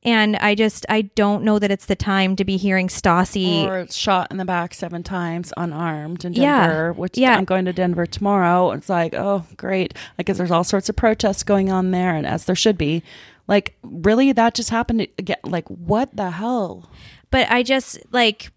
[0.06, 3.86] and i just i don't know that it's the time to be hearing stassi Or
[3.92, 6.68] shot in the back seven times unarmed in Yeah.
[6.68, 7.36] Denver, which Yeah.
[7.36, 8.72] I'm going to Denver tomorrow.
[8.72, 9.94] It's like, oh, great.
[10.18, 13.04] Like, 'cause there's all sorts of protests going on there, and as there should be.
[13.48, 15.38] Like, really, that just happened again?
[15.44, 16.90] Like, what the hell?
[17.32, 18.52] but i just like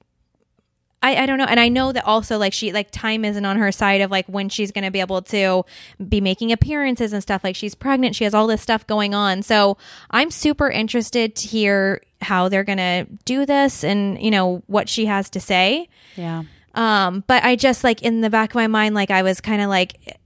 [1.03, 1.45] I, I don't know.
[1.45, 4.27] And i know that also like she like time isn't on her side of like
[4.27, 5.65] when she's going to be able to
[6.09, 7.45] be making appearances and stuff.
[7.45, 8.17] Like she's pregnant.
[8.17, 9.43] She has all this stuff going on.
[9.43, 9.77] So
[10.11, 14.89] i'm super interested to hear how they're going to do this and you know what
[14.89, 15.89] she has to say.
[16.17, 16.43] Yeah.
[16.75, 19.63] um but i just like in the back of my mind like i was kind
[19.63, 20.19] of like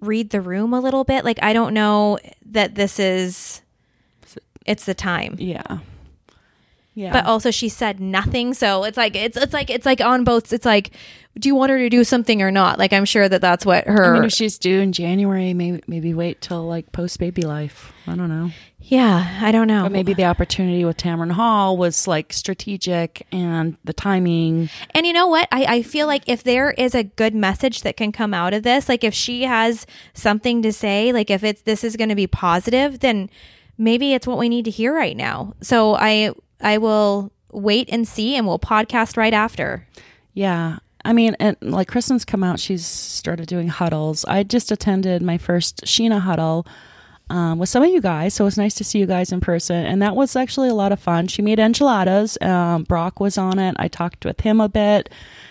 [0.00, 1.24] read the room a little bit.
[1.24, 3.60] Like i don't know that this is
[4.64, 5.34] it's the time.
[5.38, 5.78] Yeah.
[6.98, 7.12] Yeah.
[7.12, 10.52] but also she said nothing so it's like it's it's like it's like on both
[10.52, 10.90] it's like
[11.38, 13.86] do you want her to do something or not like i'm sure that that's what
[13.86, 17.42] her I mean, if she's due in January, maybe maybe wait till like post baby
[17.42, 17.92] life.
[18.08, 18.50] I don't know.
[18.80, 23.76] yeah i don't know But maybe the opportunity with Tamron Hall was like strategic and
[23.84, 24.68] the timing.
[24.90, 27.96] and you know what I, I feel like if there is a good message that
[27.96, 31.62] can come out of this like if she has something to say like if it's
[31.62, 33.30] this is going to be positive then
[33.76, 38.06] maybe it's what we need to hear right now so i i will wait and
[38.06, 39.86] see and we'll podcast right after
[40.34, 40.78] Yeah.
[41.04, 44.24] I mean, and like Kristen's come out, she's started doing huddles.
[44.26, 46.66] I just attended my first Scheana huddle
[47.30, 48.34] um, with some of you guys.
[48.34, 49.86] So it was nice to see you guys in person.
[49.86, 51.28] And that was actually a lot of fun.
[51.28, 52.36] She made enchiladas.
[52.42, 53.76] Um, Brock was on it.
[53.78, 55.08] I talked with him a bit.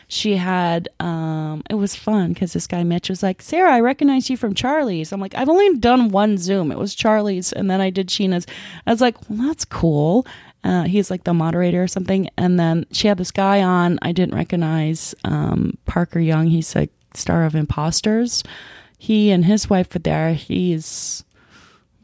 [0.09, 4.29] She had, um, it was fun because this guy Mitch was like, Sarah, I recognize
[4.29, 5.11] you from Charlie's.
[5.11, 6.71] I'm like, I've only done one Zoom.
[6.71, 7.51] It was Charlie's.
[7.51, 8.45] And then I did Scheana's.
[8.85, 10.25] I was like, well, that's cool.
[10.63, 12.29] Uh, he's like the moderator or something.
[12.37, 13.99] And then she had this guy on.
[14.01, 16.47] I didn't recognize um, Parker Young.
[16.47, 18.43] He's a star of Imposters.
[18.97, 20.33] He and his wife were there.
[20.33, 21.23] He's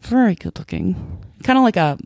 [0.02, 0.96] very good looking,
[1.44, 1.98] kind of like a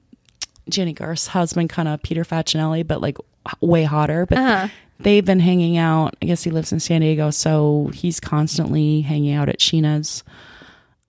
[0.70, 3.18] Jennie Garth's husband, kind of Peter Facinelli, but like
[3.62, 4.26] way hotter.
[4.26, 4.68] But Uh-huh.
[5.00, 6.16] they've been hanging out.
[6.22, 10.24] I guess he lives in San Diego, so he's constantly hanging out at Scheana's.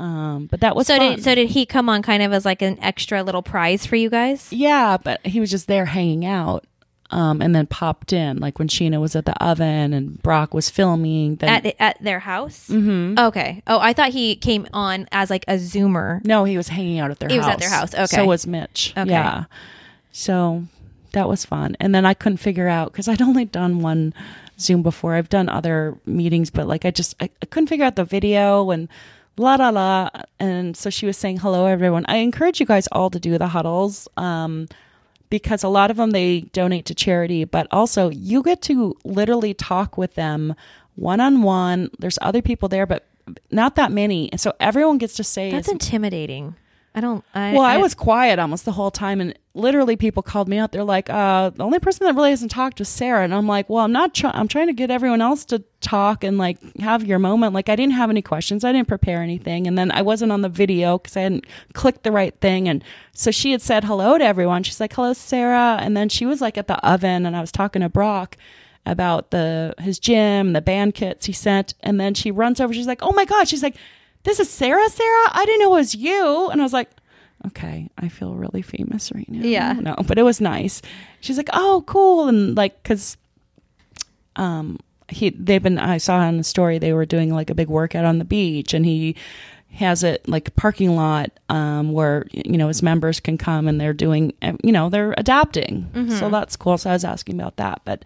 [0.01, 1.17] Um, but that was So fun.
[1.17, 3.97] did so did he come on kind of as like an extra little prize for
[3.97, 4.53] you guys?
[4.53, 6.65] yeah, but he was just there hanging out.
[7.11, 10.69] Um, and then popped in like when Scheana was at the oven and Brock was
[10.69, 11.37] filming.
[11.37, 12.69] Then At at their house?
[12.69, 13.19] Mm-hmm.
[13.19, 13.63] Okay.
[13.67, 16.23] Oh, I thought he came on as like a zoomer.
[16.27, 17.35] no, he was hanging out at their house.
[17.35, 17.47] He house.
[17.47, 18.17] was at their house, okay.
[18.23, 18.93] So was Mitch.
[18.95, 19.09] Okay.
[19.11, 19.45] Yeah.
[20.13, 20.65] So
[21.13, 21.77] that was fun.
[21.81, 24.13] And then I couldn't figure out because I'd only done one
[24.61, 25.15] Zoom before.
[25.15, 28.71] I've done other meetings, but like I just I, I couldn't figure out the video
[28.71, 28.87] and
[29.39, 30.11] la la la.
[30.39, 32.05] And so she was saying hello everyone.
[32.09, 34.09] I encourage you guys all to do the huddles.
[34.17, 34.69] Um
[35.31, 39.53] because a lot of them they donate to charity, but also you get to literally
[39.55, 40.55] talk with them
[40.95, 41.91] one on one.
[41.99, 43.07] There's other people there, but
[43.51, 44.31] not that many.
[44.33, 46.57] And so everyone gets to say That's intimidating.
[46.99, 47.25] I don't.
[47.33, 50.73] I, well, I, was quiet almost the whole time, and literally people called me out.
[50.73, 53.71] They're like, uh, "The only person that really hasn't talked is Sarah," and I'm like,
[53.71, 54.17] "Well, I'm not.
[54.17, 57.55] Try- I'm trying to get everyone else to talk and like have your moment.
[57.55, 58.65] Like, I didn't have any questions.
[58.65, 62.03] I didn't prepare anything, and then I wasn't on the video because I hadn't clicked
[62.03, 62.69] the right thing.
[62.69, 62.83] And
[63.13, 64.65] so she had said hello to everyone.
[64.65, 67.53] She's like, "Hello, Sarah," and then she was like at the oven, and I was
[67.53, 68.37] talking to Brock
[68.85, 72.75] about the his gym, the band kits he sent, and then she runs over.
[72.75, 73.77] She's like, "Oh my god!" She's like,
[74.29, 75.29] "This is Sarah, Sarah.
[75.33, 76.91] I didn't know it was you." And I was like,
[77.47, 79.73] "Okay, I feel really famous right now." Yeah.
[79.73, 80.83] no, but it was nice.
[81.21, 83.17] She's like, "Oh, cool," and like because
[84.37, 87.69] um he they've been I saw on the story they were doing like a big
[87.69, 89.17] workout on the beach, and he
[89.73, 93.81] has it like a parking lot um, where you know his members can come and
[93.81, 95.87] they're doing you know they're adapting
[96.19, 98.03] so that's cool so i was asking about that but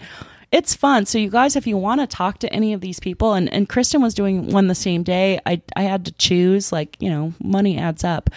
[0.53, 1.07] it's fun.
[1.07, 3.69] So you guys if you want to talk to any of these people and, and
[3.69, 7.33] kristen was doing one the same day i i had to choose like you know
[7.43, 8.31] money adds up.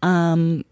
[0.00, 0.64] Um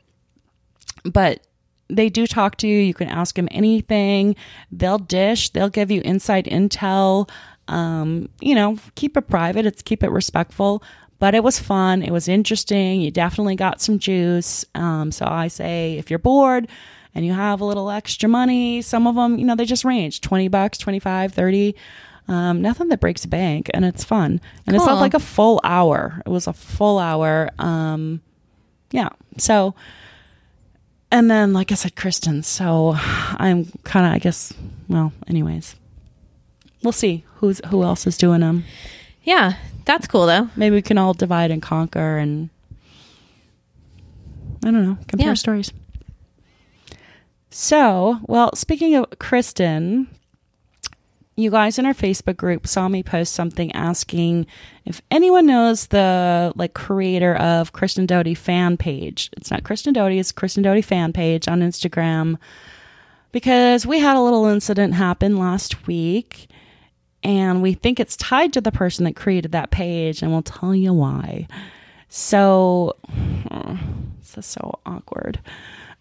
[1.05, 1.47] but
[1.91, 2.79] they do talk to you.
[2.79, 4.37] You can ask them anything.
[4.73, 5.51] They'll dish.
[5.51, 7.29] They'll give you inside intel.
[7.67, 9.67] Um you know keep it private.
[9.67, 10.83] It's keep it respectful.
[11.19, 12.03] But it was fun.
[12.03, 13.01] It was interesting.
[13.01, 14.65] You definitely got some juice.
[14.77, 16.69] Um so i say if you're bored
[17.15, 20.21] and you have a little extra money some of them you know they just range
[20.21, 21.75] 20 bucks 25 30
[22.27, 24.41] um, nothing that breaks a bank and it's fun.
[24.67, 26.23] And it's not like a full hour.
[26.25, 28.23] It was a full hour um
[28.93, 29.75] yeah so
[31.13, 34.53] and then like i said kristen so i'm kind of i guess
[34.89, 35.77] well anyways.
[36.83, 38.65] We'll see who's who else is doing them
[39.23, 39.55] Yeah,
[39.85, 40.49] that's cool though.
[40.57, 42.49] maybe we can all divide and conquer and
[44.65, 45.35] i don't know compare Yeah.
[45.35, 45.73] stories
[47.57, 50.09] so well speaking of kristen
[51.37, 54.45] you guys in our facebook group saw me post something asking
[54.85, 59.31] if anyone knows the like creator of kristen Doute fan page.
[59.37, 62.39] It's not kristen Doute it's kristen Doute fan page on instagram.
[63.31, 66.49] Because we had a little incident happen last week
[67.23, 70.75] and we think it's tied to the person that created that page and we'll tell
[70.75, 71.47] you why.
[72.09, 72.97] So
[74.21, 75.39] this is so awkward.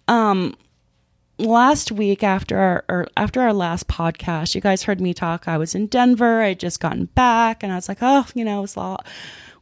[0.08, 0.56] Um
[1.38, 5.48] last week after our after our last podcast you guys heard me talk.
[5.48, 6.42] I was in denver.
[6.42, 9.04] I just gotten back and i was like oh you know it's all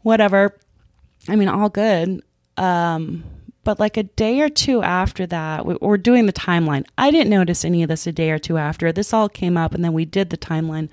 [0.02, 0.58] whatever.
[1.28, 2.22] I mean all good.
[2.58, 3.24] Um
[3.64, 6.86] but like a day or two after that we, we're doing the timeline.
[6.98, 8.92] I didn't notice any of this a day or two after.
[8.92, 10.90] This all came up and then we did the timeline.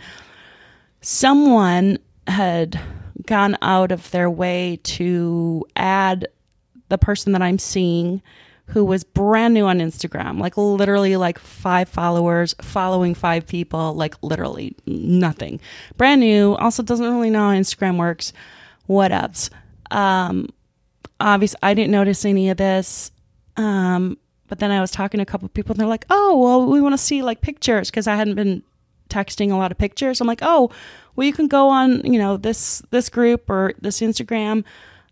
[1.01, 2.79] Someone had
[3.27, 6.29] gone out of their way to add
[6.89, 8.23] the person that I'm seeing
[8.69, 14.15] who was brand new on Instagram, like literally like five followers, following five people, like
[14.23, 15.59] literally nothing.
[15.97, 18.33] Brand new, also doesn't really know how Instagram works.
[18.87, 19.49] What else?
[19.91, 20.49] Um,
[21.19, 23.11] obviously, I didn't notice any of this.
[23.57, 26.39] Um, but then I was talking to a couple of people and they're like, oh,
[26.39, 28.63] well, we want to see like pictures because I hadn't been
[29.09, 30.21] texting a lot of pictures.
[30.21, 30.71] I'm like, oh,
[31.17, 34.65] well, you can go on, you know, this this group or this Instagram.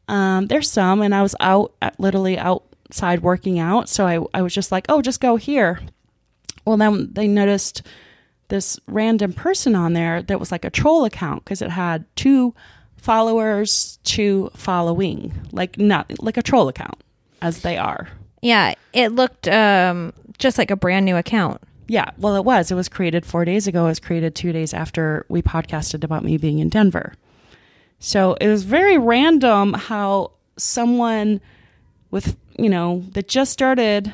[0.09, 2.39] Um, there's some, and I was out, at, literally
[2.87, 5.81] outside working out, so I I was just like, oh, just go here.
[6.65, 7.83] Well, then they noticed
[8.49, 12.55] this random person on there that was like a troll account because it had two
[12.97, 17.01] followers, two following, like not like a troll account
[17.43, 18.09] as they are.
[18.43, 21.61] Yeah, it looked um, just like a brand new account.
[21.89, 22.71] Yeah, well, it was.
[22.71, 23.85] It was created four days ago.
[23.85, 27.15] It was created two days after we podcasted about me being in Denver.
[27.99, 31.41] So it was very random how someone
[32.11, 34.13] with, you know, that just started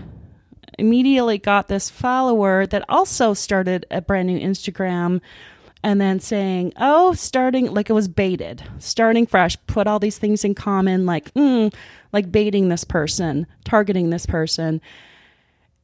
[0.79, 5.21] immediately got this follower that also started a brand new Instagram
[5.85, 10.45] and then saying, oh, starting like it was baited, starting fresh, put all these things
[10.45, 11.73] in common, like, mm,
[12.13, 14.81] like baiting this person, targeting this person.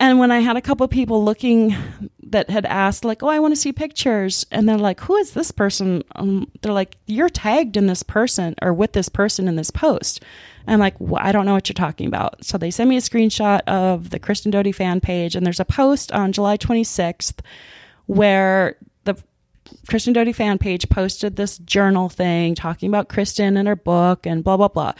[0.00, 1.74] And when I had a couple people looking
[2.22, 5.32] that had asked, like, oh, I want to see pictures, and they're like, who is
[5.32, 6.04] this person?
[6.14, 10.22] Um, they're like, you're tagged in this person or with this person in this post.
[10.70, 12.44] I'm like, well, I don't know what you're talking about.
[12.44, 15.64] So they send me a screenshot of the Kristen Doute fan page, and there's a
[15.64, 17.40] post on July 26th
[18.06, 19.16] where the
[19.88, 24.44] Kristen Doute fan page posted this journal thing talking about Kristen and her book and
[24.44, 24.92] blah, blah, blah.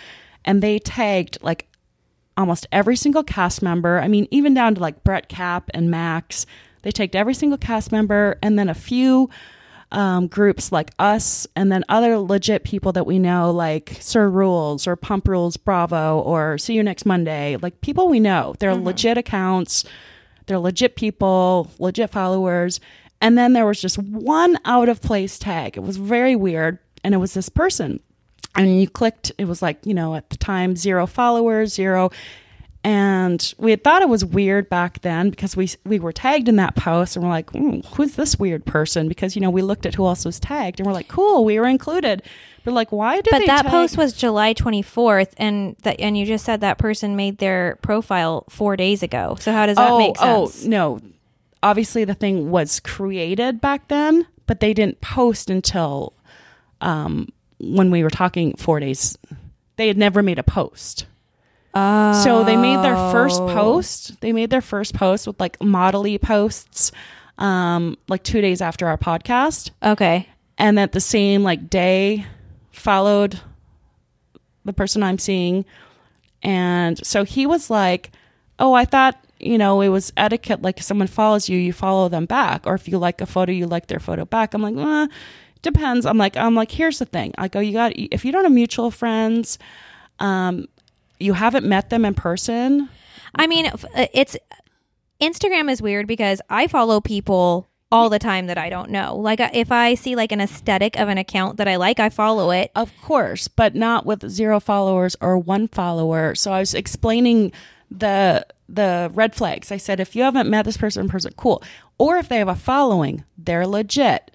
[0.44, 1.68] And they tagged like
[2.38, 4.00] almost every single cast member.
[4.00, 6.46] I mean, even down to like Brett Cap and Max.
[6.82, 9.28] They tagged every single cast member and then a few
[9.90, 14.86] um, groups like us and then other legit people that we know, like Sir Rules
[14.86, 17.56] or Pump Rules Bravo or See You Next Monday.
[17.60, 18.54] Like people we know.
[18.58, 19.84] They're legit accounts,
[20.46, 22.80] they're legit people, legit followers.
[23.20, 25.76] And then there was just one out of place tag.
[25.76, 26.78] It was very weird.
[27.02, 28.00] And it was this person
[28.58, 32.10] and you clicked it was like you know at the time zero followers zero
[32.88, 36.56] and we had thought it was weird back then because we we were tagged in
[36.56, 39.08] that post and we're like mm, who's this weird person?
[39.08, 41.60] Because you know we looked at who else was tagged and we're like cool we
[41.60, 42.22] were included.
[42.64, 46.24] But like why did But that tag- post was July 24th, and that and you
[46.24, 49.36] just said that person made their profile four days ago.
[49.38, 50.64] So how does that oh make sense?
[50.64, 51.00] oh no.
[51.62, 56.14] Obviously the thing was created back then but they didn't post until
[56.80, 57.28] um
[57.60, 59.18] when we were talking four days.
[59.76, 61.04] They had never made a post
[61.74, 62.22] Oh.
[62.24, 64.20] So they made their first post.
[64.20, 66.92] They made their first post with like modelly posts,
[67.38, 70.28] um, like two days after our podcast, Okay.
[70.56, 72.26] and that the same like day
[72.72, 73.40] followed
[74.64, 75.64] the person I'm seeing,
[76.42, 78.10] and so he was like,
[78.58, 80.62] "Oh, I thought." You know, it was etiquette.
[80.62, 83.52] Like, if someone follows you, you follow them back, or if you like a photo,
[83.52, 84.52] you like their photo back.
[84.52, 85.06] I'm like, eh,
[85.62, 86.06] depends.
[86.06, 87.34] I'm like, I'm like, here's the thing.
[87.38, 89.56] I go, you got if you don't have mutual friends,
[90.18, 90.66] um,
[91.20, 92.88] you haven't met them in person,
[93.34, 94.36] I mean, uh, it's
[95.20, 99.16] Instagram is weird because I follow people all the time that I don't know.
[99.16, 102.10] Like uh, if I see like an aesthetic of an account that I like, I
[102.10, 102.70] follow it.
[102.74, 106.34] Of course, but not with zero followers or one follower.
[106.34, 107.52] So I was explaining
[107.90, 109.72] the the red flags.
[109.72, 111.62] I said if you haven't met this person in person, cool.
[111.96, 114.30] Or if they have a following, they're legit.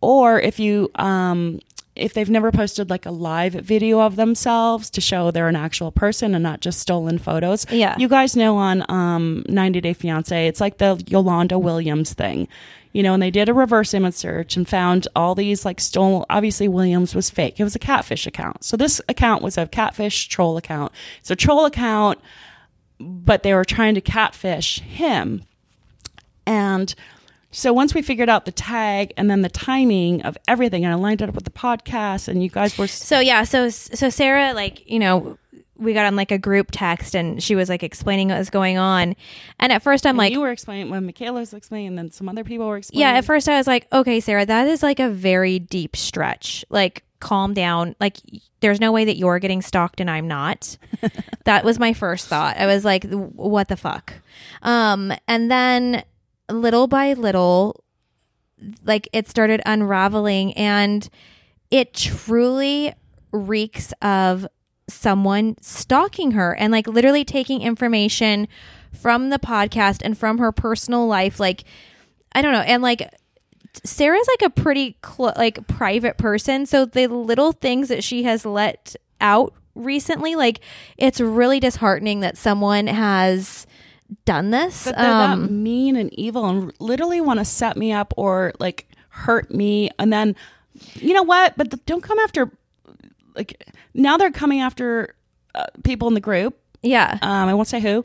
[0.00, 1.60] Or if you um
[1.98, 5.90] if they've never posted like a live video of themselves to show they're an actual
[5.90, 7.66] person and not just stolen photos.
[7.70, 7.96] Yeah.
[7.98, 12.48] You guys know on um 90 Day Fiance, it's like the Yolanda Williams thing.
[12.92, 16.24] You know, and they did a reverse image search and found all these like stolen.
[16.30, 17.60] Obviously, Williams was fake.
[17.60, 18.64] It was a catfish account.
[18.64, 20.92] So this account was a catfish troll account.
[21.20, 22.18] It's a troll account,
[22.98, 25.42] but they were trying to catfish him.
[26.46, 26.94] And
[27.50, 30.96] so once we figured out the tag and then the timing of everything, and I
[30.96, 34.52] lined it up with the podcast, and you guys were So yeah, so so Sarah
[34.52, 35.38] like, you know,
[35.76, 38.78] we got on like a group text and she was like explaining what was going
[38.78, 39.14] on.
[39.60, 42.28] And at first I'm like, you were explaining when Michaela was explaining, and then some
[42.28, 43.08] other people were explaining.
[43.08, 46.64] yeah, at first I was like, okay, Sarah, that is like a very deep stretch.
[46.68, 47.96] Like calm down.
[47.98, 48.18] Like
[48.60, 50.76] there's no way that you're getting stalked and I'm not.
[51.44, 52.56] that was my first thought.
[52.58, 54.12] I was like, what the fuck?
[54.62, 56.04] Um and then
[56.50, 57.84] little by little
[58.84, 61.08] like it started unraveling and
[61.70, 62.92] it truly
[63.32, 64.46] reeks of
[64.88, 68.48] someone stalking her and like literally taking information
[68.92, 71.64] from the podcast and from her personal life like
[72.32, 73.12] i don't know and like
[73.84, 78.46] sarah's like a pretty cl- like private person so the little things that she has
[78.46, 80.60] let out recently like
[80.96, 83.66] it's really disheartening that someone has
[84.24, 87.92] done this But they're that um mean and evil and literally want to set me
[87.92, 89.90] up or like hurt me.
[89.98, 90.36] And then,
[90.94, 91.56] you know what?
[91.56, 92.50] But th- don't come after,
[93.34, 95.14] like, now they're coming after
[95.54, 96.58] uh, people in the group.
[96.82, 98.04] yeah Um, I won't say who.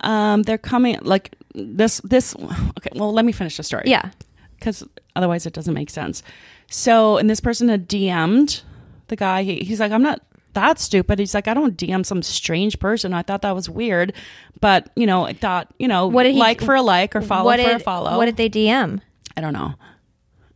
[0.00, 3.84] Um, they're coming, like, this, this, okay, well, let me finish the story.
[3.86, 4.10] yeah
[4.58, 4.84] Because
[5.16, 6.22] otherwise it doesn't make sense.
[6.70, 8.62] So, and this person had DM'd
[9.08, 9.42] the guy.
[9.42, 10.20] He, he's like, I'm not
[10.58, 11.18] that stupid.
[11.18, 13.14] He's like, I don't DM some strange person.
[13.14, 14.12] I thought that was weird.
[14.60, 17.22] But, you know, I thought, you know, What did he- like for a like or
[17.22, 18.16] follow what for did, a follow.
[18.16, 19.00] what did they dm
[19.36, 19.74] I don't know.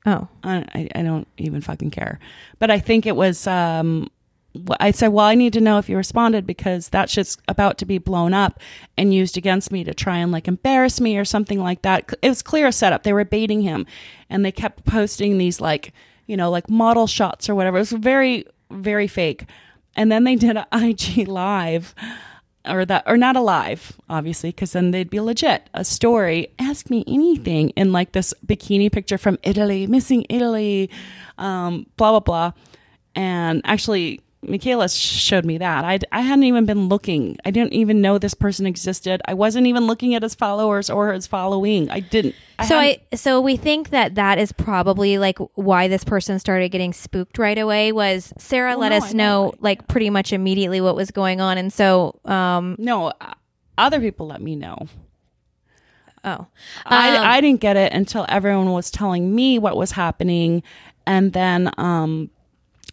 [0.07, 2.19] oh I, I- I don't even fucking care.
[2.59, 3.47] But I think it was.
[3.47, 4.09] Um,
[4.81, 7.87] I said, well, I need to know if you responded because that shit's about to
[7.87, 8.61] be blown up
[8.99, 12.13] and used against me to try and like embarrass me or something like that.
[12.21, 13.03] It was clear a setup.
[13.03, 13.87] They were baiting him,
[14.29, 15.93] and they kept posting these like
[16.27, 17.79] you know like model shots or whatever.
[17.79, 19.45] It was very very fake.
[19.97, 21.95] And then they did an IG live
[22.69, 27.03] or that or not alive obviously because then they'd be legit a story ask me
[27.09, 30.89] anything in like this bikini picture from italy missing italy
[31.39, 32.53] um, blah blah blah.
[33.15, 35.85] And actually michaela showed me that.
[35.85, 37.37] I, I hadn't even been looking.
[37.45, 39.21] I didn't even know this person existed.
[39.27, 41.89] I wasn't even looking at his followers or his following.
[41.91, 42.35] I didn't.
[42.59, 46.39] I so hadn't- I so we think that that is probably like why this person
[46.39, 50.11] started getting spooked right away was Sarah Well, let no, us I know like pretty
[50.11, 51.57] much immediately what was going on.
[51.59, 53.35] And so um no uh,
[53.79, 54.87] other people let me know.
[56.25, 56.47] Oh.
[56.87, 60.63] I, Um, I didn't get it until everyone was telling me what was happening.
[61.07, 62.31] And then, um,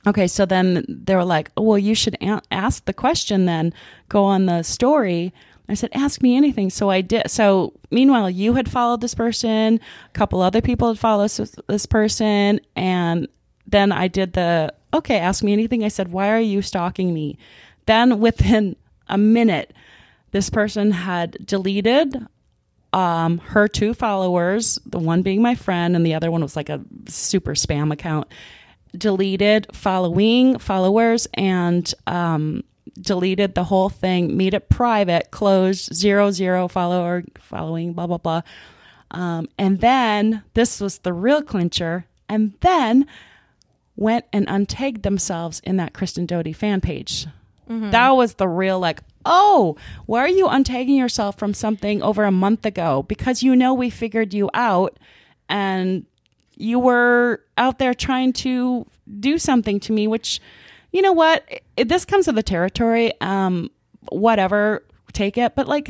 [0.08, 3.74] okay, so then they were like, well, you should a- ask the question then,
[4.08, 5.34] go on the story.
[5.68, 6.70] I said, ask me anything.
[6.70, 7.30] So I did.
[7.30, 11.86] So meanwhile, you had followed this person, a couple other people had followed this, this
[11.86, 12.60] person.
[12.76, 13.28] And
[13.68, 15.84] then I did the, okay, ask me anything.
[15.84, 17.38] I said, why are you stalking me?
[17.86, 18.76] Then within
[19.08, 19.74] a minute,
[20.32, 22.16] this person had deleted
[22.93, 26.70] um, her two followers, the one being my friend, and the other one was like
[26.70, 28.28] a super spam account,
[28.98, 32.64] deleted following followers and um,
[33.00, 38.42] deleted the whole thing, made it private, closed zero zero follower following, blah blah blah.
[39.12, 43.08] Um, and then this was the real clincher, and then
[43.96, 47.28] went and untagged themselves in that Kristen Doute fan page.
[47.92, 49.76] That was the real like, oh,
[50.08, 53.04] why are you untagging yourself from something over a month ago?
[53.04, 54.98] Because you know we figured you out
[55.50, 56.06] and
[56.60, 58.86] you were out there trying to
[59.20, 60.39] do something to me, which,
[60.91, 61.43] you know what?
[61.78, 63.14] It, this comes with the territory.
[63.22, 63.72] Um,
[64.10, 64.84] whatever,
[65.14, 65.55] take it.
[65.55, 65.89] But like,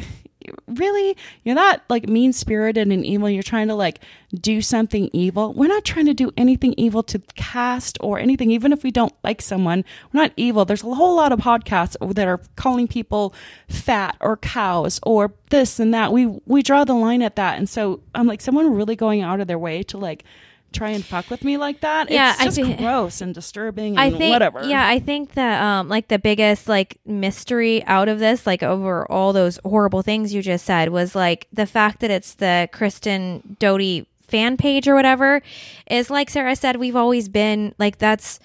[0.67, 3.30] really, you're not like mean spirited and evil.
[3.30, 3.99] You're trying to like
[4.34, 5.53] do something evil.
[5.53, 9.13] We're not trying to do anything evil to cast or anything, even if we don't
[9.24, 9.84] like someone.
[10.13, 10.65] We're not evil.
[10.65, 13.34] There's a whole lot of podcasts that are calling people
[13.67, 16.13] fat or cows or this and that.
[16.13, 17.57] We we draw the line at that.
[17.57, 20.24] And so I'm like, someone really going out of their way to like
[20.72, 22.09] try and fuck with me like that.
[22.11, 24.63] Yeah, it's just gross and disturbing and I think whatever.
[24.63, 29.09] yeah I think that um like the biggest like mystery out of this like over
[29.11, 33.57] all those horrible things you just said was like the fact that it's the Kristen
[33.59, 35.41] Doute fan page or whatever
[35.89, 38.39] is like Sarah said we've always been like that's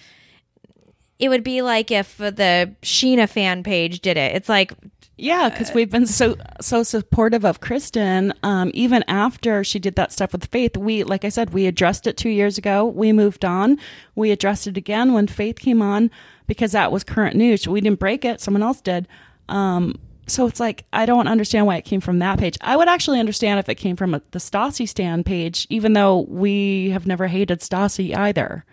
[1.19, 4.73] it would be like if the Scheana fan page did it it's like
[5.17, 8.35] Yeah, because we've been so so supportive of Kristen.
[8.43, 12.09] Um, even after she did that stuff with Faith, we like I said, we addressed
[12.09, 12.85] it two years ago.
[12.85, 13.79] We moved on.
[14.17, 16.11] We addressed it again when Faith came on
[16.49, 17.69] because that was current news.
[17.69, 19.07] We didn't break it; someone else did.
[19.49, 22.59] Um, so it's like I don't understand why it came from that page.
[22.61, 26.21] I would actually understand if it came from a, the Stassi stand page, even though
[26.29, 28.65] we have never hated Stassi either.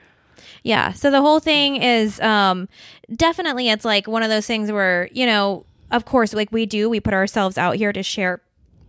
[0.64, 0.94] Yeah.
[0.94, 2.68] So the whole thing is um
[3.16, 6.90] definitely it's like one of those things where, you know, of course like we do,
[6.90, 8.42] we put ourselves out here to share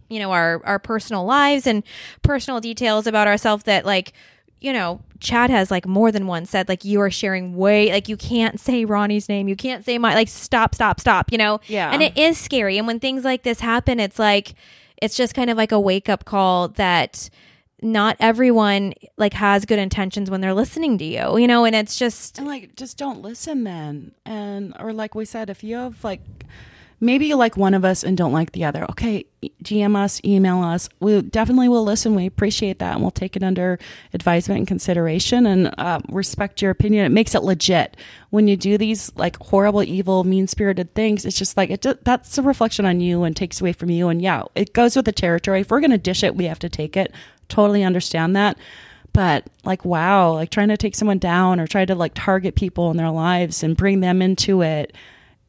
[0.08, 1.82] you know our our personal lives and
[2.22, 4.12] personal details about ourselves that like
[4.60, 8.08] you know chad has like more than one said like you are sharing way like
[8.08, 11.60] you can't say ronnie's name you can't say my like stop stop stop you know
[11.66, 11.90] Yeah.
[11.92, 14.54] and it is scary and when things like this happen it's like
[14.98, 17.30] it's just kind of like a wake up call that
[17.80, 21.96] not everyone like has good intentions when they're listening to you you know and it's
[21.96, 24.12] just And like, just don't listen then.
[24.26, 26.20] And, or like we said, if you have like,
[27.02, 29.26] maybe you like one of us and don't like the other, okay,
[29.64, 30.88] DM us, email us.
[31.00, 32.14] We definitely will listen.
[32.14, 32.92] We appreciate that.
[32.94, 33.80] And we'll take it under
[34.14, 37.04] advisement and consideration and uh, respect your opinion.
[37.04, 37.96] It makes it legit.
[38.30, 42.38] When you do these like horrible, evil, mean spirited things, it's just like, it that's
[42.38, 44.08] a reflection on you and takes away from you.
[44.08, 45.62] And yeah, it goes with the territory.
[45.62, 47.12] If we're going to dish it, we have to take it.
[47.48, 48.56] Totally understand that
[49.14, 52.90] but like wow like trying to take someone down or try to like target people
[52.90, 54.96] in their lives and bring them into it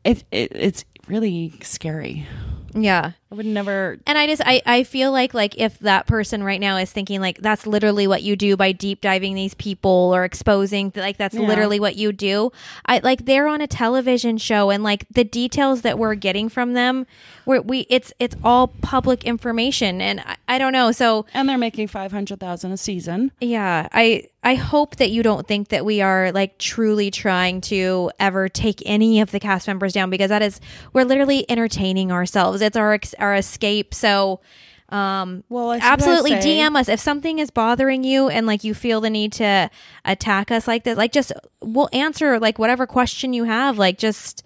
[0.03, 2.27] it, it it's really scary.
[2.73, 6.43] Yeah i would never and i just I, I feel like like if that person
[6.43, 10.11] right now is thinking like that's literally what you do by deep diving these people
[10.13, 11.47] or exposing like that's Yeah.
[11.47, 12.51] literally what you do.
[12.85, 16.73] I like they're on a television show and like the details that we're getting from
[16.73, 17.07] them
[17.45, 20.91] where we it's it's all public information and i, I don't know.
[20.91, 23.31] So and they're making 500000 a season.
[23.41, 23.87] Yeah.
[23.91, 28.49] I i hope that you don't think that we are like truly trying to ever
[28.49, 30.59] take any of the cast members down because that is
[30.91, 32.61] we're literally entertaining ourselves.
[32.61, 33.93] It's our ex- our escape.
[33.93, 34.41] So
[34.89, 36.87] um well absolutely say- dm us.
[36.89, 39.69] If something is bothering you and like you feel the need to
[40.05, 44.43] attack us like this like just we'll answer like whatever question you have like just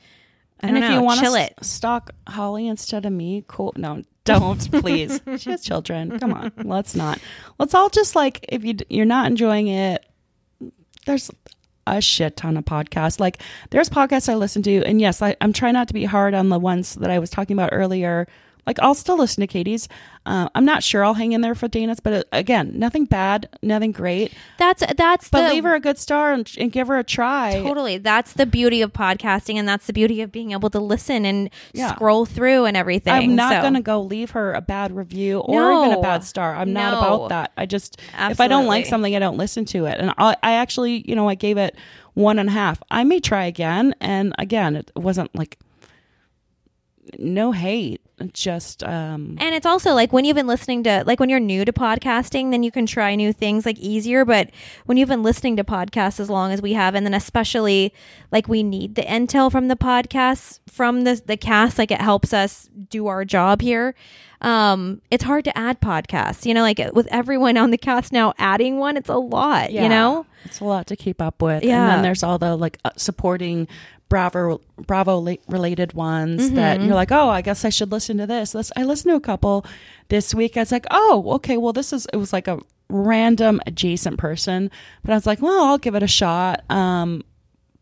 [0.61, 1.53] I and if know, you want chill to it.
[1.61, 5.19] stalk holly instead of me cool no don't please.
[5.38, 6.19] She has children.
[6.19, 6.51] Come on.
[6.63, 7.17] Let's not.
[7.59, 10.05] Let's all just like if you d- you're not enjoying it
[11.05, 11.32] there's
[11.88, 13.19] a shit ton of podcasts.
[13.19, 16.34] Like there's podcasts I listen to, and yes, I, I'm trying not to be hard
[16.34, 18.28] on the ones that I was talking about earlier.
[18.68, 19.88] Like I'll still listen to Katie's.
[20.26, 23.47] Uh, I'm not sure I'll hang in there for Dana's, but uh, again, nothing bad,
[23.63, 24.34] nothing great.
[24.57, 27.53] That's that's But the leave her a good star and, and give her a try.
[27.63, 27.97] totally.
[27.97, 31.49] That's the beauty of podcasting, and that's the beauty of being able to listen and
[31.74, 31.95] Yeah.
[31.95, 33.13] scroll through and everything.
[33.13, 36.26] I'm not So- going to go leave her a bad review or even a bad
[36.26, 36.53] star.
[36.53, 37.53] I'm not about that.
[37.55, 39.97] I just, if I don't like something, I don't listen to it.
[39.97, 41.76] And I, I actually, you know, I gave it
[42.15, 42.84] one and a half.
[42.91, 43.95] I may try again.
[44.01, 45.57] And again, it wasn't like
[47.18, 48.01] no hate.
[48.34, 51.64] Just, um, And it's also like when you've been listening to, like when you're new
[51.66, 54.26] to podcasting, then you can try new things like easier.
[54.26, 54.49] But
[54.86, 57.93] when you've been listening to podcasts as long as we have, and then especially
[58.32, 62.34] like we need the intel from the podcasts, from the, the cast, like it helps
[62.34, 63.93] us do our job here.
[64.41, 68.34] Um, it's hard to add podcasts, you know, like with everyone on the cast now
[68.38, 70.26] adding one, it's a lot, you know?
[70.45, 71.64] it's a lot to keep up with.
[71.64, 71.82] yeah.
[71.84, 73.68] And then there's all the like uh, supporting
[74.10, 76.55] Bravo Bravo related ones Mm-hmm.
[76.55, 78.51] that you're like, oh, I guess I should listen to this.
[78.53, 79.66] This I listened to a couple
[80.10, 80.55] this week.
[80.58, 84.72] I was like, oh, okay, well, this is it was like a random adjacent person,
[85.03, 86.64] but I was like, well, I'll give it a shot.
[86.72, 87.24] Um,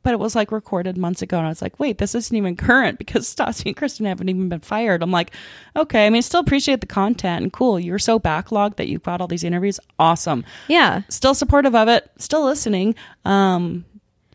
[0.01, 2.55] but it was like recorded months ago, and I was like, wait, this isn't even
[2.55, 5.01] current because Stassi and Kristen haven't even been fired.
[5.03, 5.31] I'm like,
[5.75, 7.79] okay, I mean, still appreciate the content and cool.
[7.79, 9.79] You're so backlogged that you've got all these interviews.
[9.99, 11.01] Awesome Yeah.
[11.09, 12.93] still supportive of it, still listening.
[13.25, 13.85] Um,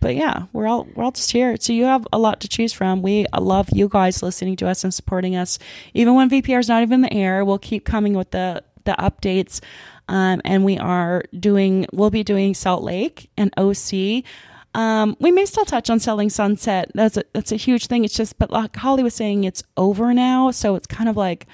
[0.01, 1.57] but yeah, we're all we're all just here.
[1.59, 3.03] So you have a lot to choose from.
[3.03, 5.59] We love you guys listening to us and supporting us,
[5.95, 7.45] even when VPR is not even in the air.
[7.45, 9.61] We'll keep coming with the the updates,
[10.09, 11.87] um, and we are doing.
[11.93, 14.25] We'll be doing Salt Lake and OC.
[14.75, 16.91] Um, we may still touch on selling sunset.
[16.95, 18.05] That's a that's a huge thing.
[18.05, 20.51] It's just, but like Holly was saying, it's over now.
[20.51, 21.47] So it's kind of like,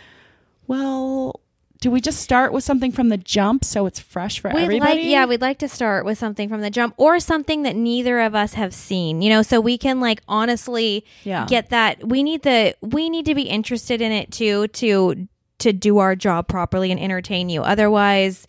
[0.66, 1.40] well,
[1.80, 5.00] do we just start with something from the jump so it's fresh for We'd everybody?
[5.00, 8.20] like, yeah, we'd like to start with something from the jump or something that neither
[8.20, 11.46] of us have seen, you know, so we can like honestly Yeah.
[11.46, 12.06] get that.
[12.06, 16.16] We need the, we need to be interested in it too, to, to do our
[16.16, 17.62] job properly and entertain you.
[17.62, 18.46] Otherwise,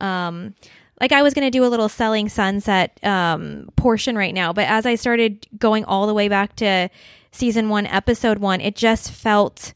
[0.00, 0.54] um,
[1.00, 4.66] like I was going to do a little selling sunset, um, portion right now, but
[4.66, 6.88] as I started going all the way back to
[7.32, 9.72] season one, episode one, it just felt,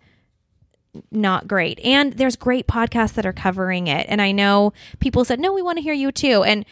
[1.10, 1.80] not great.
[1.80, 4.06] And there's great podcasts that are covering it.
[4.08, 6.42] And I know people said, no, we want to hear you too.
[6.42, 6.64] And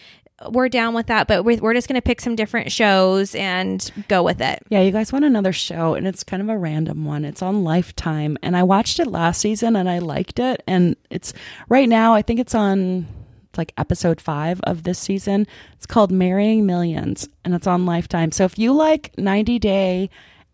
[0.49, 4.23] we're down with that, but we're, just going to pick some different shows and go
[4.23, 4.63] with it.
[4.71, 7.25] Yeah, you guys want another show, and it's kind of a random one.
[7.25, 10.63] It's on Lifetime, and I watched it last season, and I liked it.
[10.67, 11.35] And it's
[11.69, 13.07] right now, I think it's on
[13.51, 15.47] it's like episode five of this season.
[15.75, 18.33] It's called Marrying Millions, and it's on Lifetime.
[18.33, 20.11] So if you like 90 Day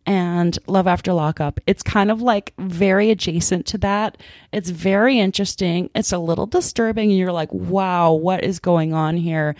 [0.06, 4.16] and Love After Lockup, it's kind of like very adjacent to that.
[4.52, 5.90] It's very interesting.
[5.94, 9.56] It's a little disturbing, you're like, wow, what is going on here?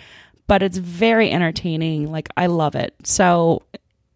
[0.47, 2.09] But it's very entertaining.
[2.09, 2.95] Like, I love it.
[3.03, 3.63] So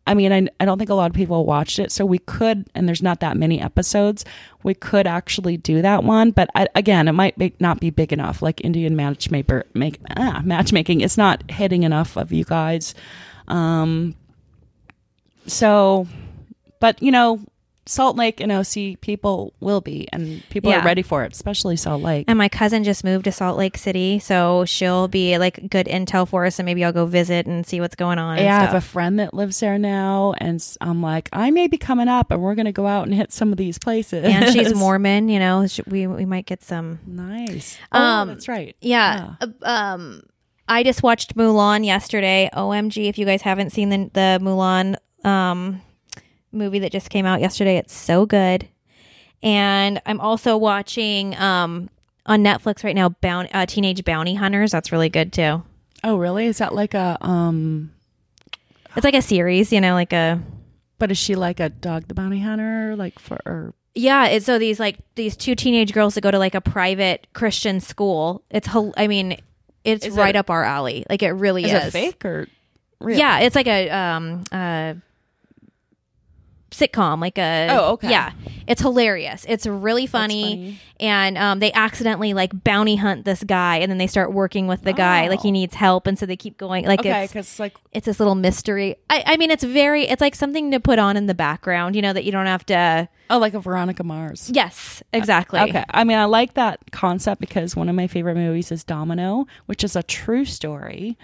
[0.08, 2.68] I mean, I, I don't think a lot of people watched it, so we could,
[2.74, 4.26] and there's not that many episodes,
[4.64, 6.32] we could actually do that one.
[6.32, 8.42] But I, again, it might be, not be big enough.
[8.42, 12.96] Like Indian matchmaker, make ah, matchmaking, it's not hitting enough of you guys.
[13.48, 14.16] Um,
[15.48, 16.08] so,
[16.80, 17.40] but you know,
[17.88, 20.82] Salt Lake and OC people will be, and people Yeah.
[20.82, 22.26] are ready for it, especially Salt Lake.
[22.28, 26.28] And my cousin just moved to Salt Lake City, so she'll be like good intel
[26.28, 28.38] for us, and maybe I'll go visit and see what's going on.
[28.38, 31.66] and Yeah, I have a friend that lives there now, and I'm like, I may
[31.68, 34.24] be coming up, and we're gonna go out and hit some of these places.
[34.26, 35.66] and she's Mormon, you know.
[35.88, 37.00] We we might get some.
[37.08, 37.78] Nice.
[37.92, 38.76] Oh, Um, that's right.
[38.80, 39.34] Yeah.
[39.42, 40.22] uh, Um,
[40.68, 42.50] I just watched Mulan yesterday.
[42.54, 43.10] OMG!
[43.10, 45.82] If you guys haven't seen the the Mulan um
[46.52, 48.68] movie that just came out yesterday, it's so good.
[49.44, 51.90] And I'm also watching um
[52.26, 54.72] on Netflix right now, Bounty, uh, Teenage Bounty Hunters.
[54.72, 55.64] That's really good too.
[56.04, 56.46] Oh, really?
[56.46, 57.92] Is that like a um?
[58.96, 60.42] It's like a series, you know, like a
[61.00, 62.96] But is she like a dog the bounty hunter?
[62.98, 64.28] Like for or yeah.
[64.28, 67.80] It's so these like these two teenage girls that go to like a private Christian
[67.80, 68.44] school.
[68.52, 68.68] It's
[68.98, 69.38] I mean,
[69.84, 71.06] it's Is right it- up our alley.
[71.10, 71.86] Like it really is is.
[71.88, 72.48] it fake or
[73.00, 73.18] real?
[73.18, 74.94] Yeah, it's like a um uh
[76.72, 78.10] sitcom, like a Oh, okay.
[78.10, 78.32] Yeah.
[78.68, 79.46] It's hilarious.
[79.48, 80.80] It's really funny, funny.
[81.00, 84.82] and um they accidentally like bounty hunt this guy and then they start working with
[84.84, 85.52] the guy like he Oh.
[85.52, 88.96] needs help and so they keep going like Okay, because like it's this little mystery.
[89.10, 92.02] I I mean it's very it's like something to put on in the background, you
[92.02, 94.50] know, that you don't have to oh, like a Veronica Mars.
[94.54, 95.60] Yes, exactly.
[95.60, 99.46] Okay, I mean I like that concept because one of my favorite movies is Domino,
[99.66, 101.18] which is a true story.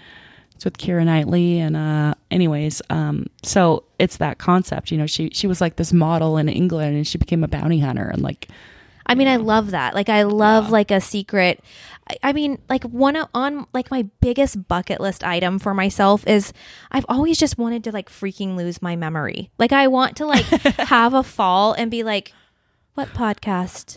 [0.58, 5.30] It's with Keira Knightley and uh anyways, um so it's that concept, you know, she
[5.32, 8.48] she was like this model in England and she became a bounty hunter and like
[9.06, 9.94] I mean, I love that.
[9.94, 11.62] Like, I love like a secret.
[12.10, 16.52] I, I mean, like one on like my biggest bucket list item for myself is
[16.90, 19.50] I've always just wanted to like freaking lose my memory.
[19.58, 20.44] Like, I want to like
[20.90, 22.34] have a fall and be like,
[22.94, 23.96] what podcast?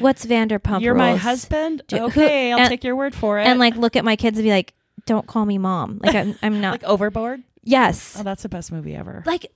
[0.00, 0.80] What's Vanderpump?
[0.82, 1.80] You're my husband.
[1.88, 3.44] Do- who- okay, I'll and- take your word for it.
[3.46, 4.74] and like look at my kids and be like,
[5.06, 6.00] don't call me mom.
[6.02, 6.72] Like, I'm, I'm not.
[6.72, 7.42] like Overboard.
[7.62, 8.16] yes.
[8.18, 9.22] Oh, that's the best movie ever.
[9.26, 9.50] like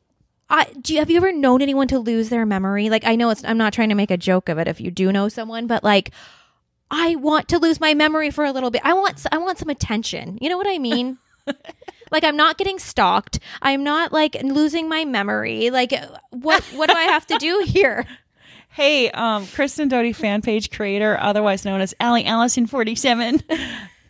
[0.49, 2.91] I, do you have you ever known anyone to lose their memory?
[2.91, 4.91] Like I know it's I'm not trying to make a joke of it if you
[4.91, 6.11] do know someone, but like
[6.91, 8.81] I want to lose my memory for a little bit.
[8.85, 10.39] I want I want some attention.
[10.41, 11.19] You know what I mean?
[12.11, 13.39] like I'm not getting stalked.
[13.63, 15.71] I'm not like losing my memory.
[15.71, 15.95] Like
[16.31, 18.07] what what do I have to do here?
[18.73, 23.43] Hey, um, Kristen Doute fan page creator, otherwise known as Allie Allison forty seven.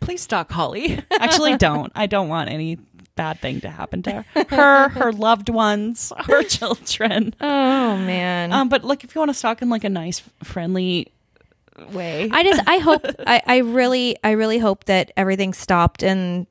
[0.01, 0.99] Please stalk Holly.
[1.19, 1.91] Actually, don't.
[1.95, 2.77] I don't want any
[3.15, 7.33] bad thing to happen to her, her, her loved ones, her children.
[7.39, 8.51] Oh man.
[8.51, 11.11] Um, but like, if you want to stalk in like a nice, friendly
[11.91, 16.47] way, I just I hope I, I really I really hope that everything stopped and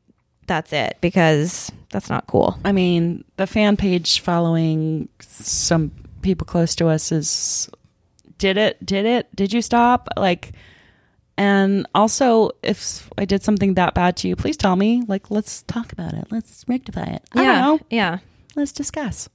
[0.47, 2.59] that's it because that's not cool.
[2.64, 7.70] I mean, the fan page following some people close to us is
[8.39, 8.85] did it?
[8.85, 9.35] Did it?
[9.36, 10.09] Did you stop?
[10.16, 10.52] Like,
[11.41, 15.03] and also, if I did something that bad to you, please tell me.
[15.09, 16.27] Like, let's talk about it.
[16.31, 17.23] Let's rectify it.
[17.35, 17.77] I yeah.
[17.89, 18.19] Yeah.
[18.57, 19.29] Let's discuss.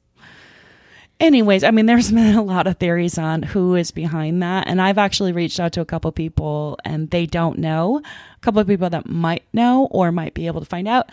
[1.19, 4.67] Anyways, I mean, there's been a lot of theories on who is behind that.
[4.67, 8.01] And I've actually reached out to a couple people and they don't know.
[8.05, 11.09] A couple of people that might know or might be able to find out.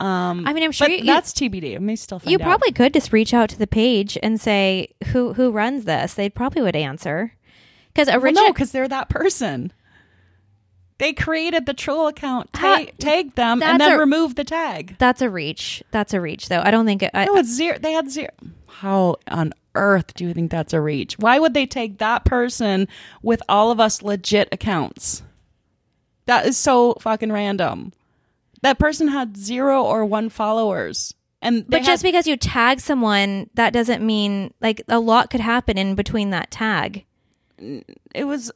[0.00, 1.76] Um, I mean, I'm sure but you- that's TBD.
[1.76, 2.42] I may still find You out.
[2.42, 6.12] probably could just reach out to the page and say who who runs this.
[6.14, 7.32] They probably would answer.
[7.94, 9.72] Because Well, no, because they're that person.
[10.98, 12.86] They created the troll account, ta-
[13.34, 14.94] them, and then a- removed the tag.
[14.98, 15.82] that's a reach.
[15.90, 16.60] That's a reach, though.
[16.60, 17.10] I don't think it.
[17.12, 17.78] I, No, it's zero.
[17.78, 18.30] They had zero.
[18.68, 21.18] How on earth do you think that's a reach?
[21.18, 22.86] Why would they take that person
[23.22, 25.22] with all of us legit accounts?
[26.26, 27.92] That is so fucking random.
[28.62, 31.12] That person had zero or one followers,
[31.42, 35.76] and but just because you tag someone, that doesn't mean like a lot could happen
[35.76, 37.04] in between that tag.
[37.58, 38.50] it was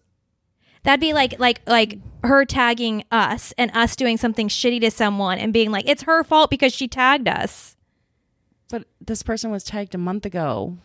[0.84, 5.38] That'd be like like like her tagging us and us doing something shitty to someone
[5.38, 7.76] and being like it's her fault because she tagged us.
[8.70, 10.76] but this person was tagged a month ago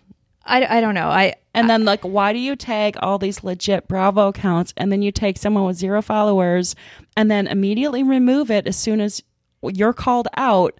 [0.45, 1.07] I, I don't know.
[1.07, 5.01] I And then, like, why do you tag all these legit Bravo accounts and then
[5.01, 6.75] you take someone with zero followers
[7.15, 9.23] and then immediately remove it as soon as
[9.61, 10.79] you're called out?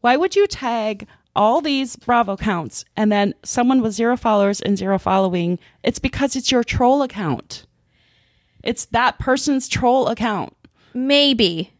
[0.00, 4.78] Why would you tag all these Bravo accounts and then someone with zero followers and
[4.78, 5.58] zero following?
[5.82, 7.66] It's because it's your troll account.
[8.62, 10.54] It's that person's troll account.
[10.94, 11.72] maybe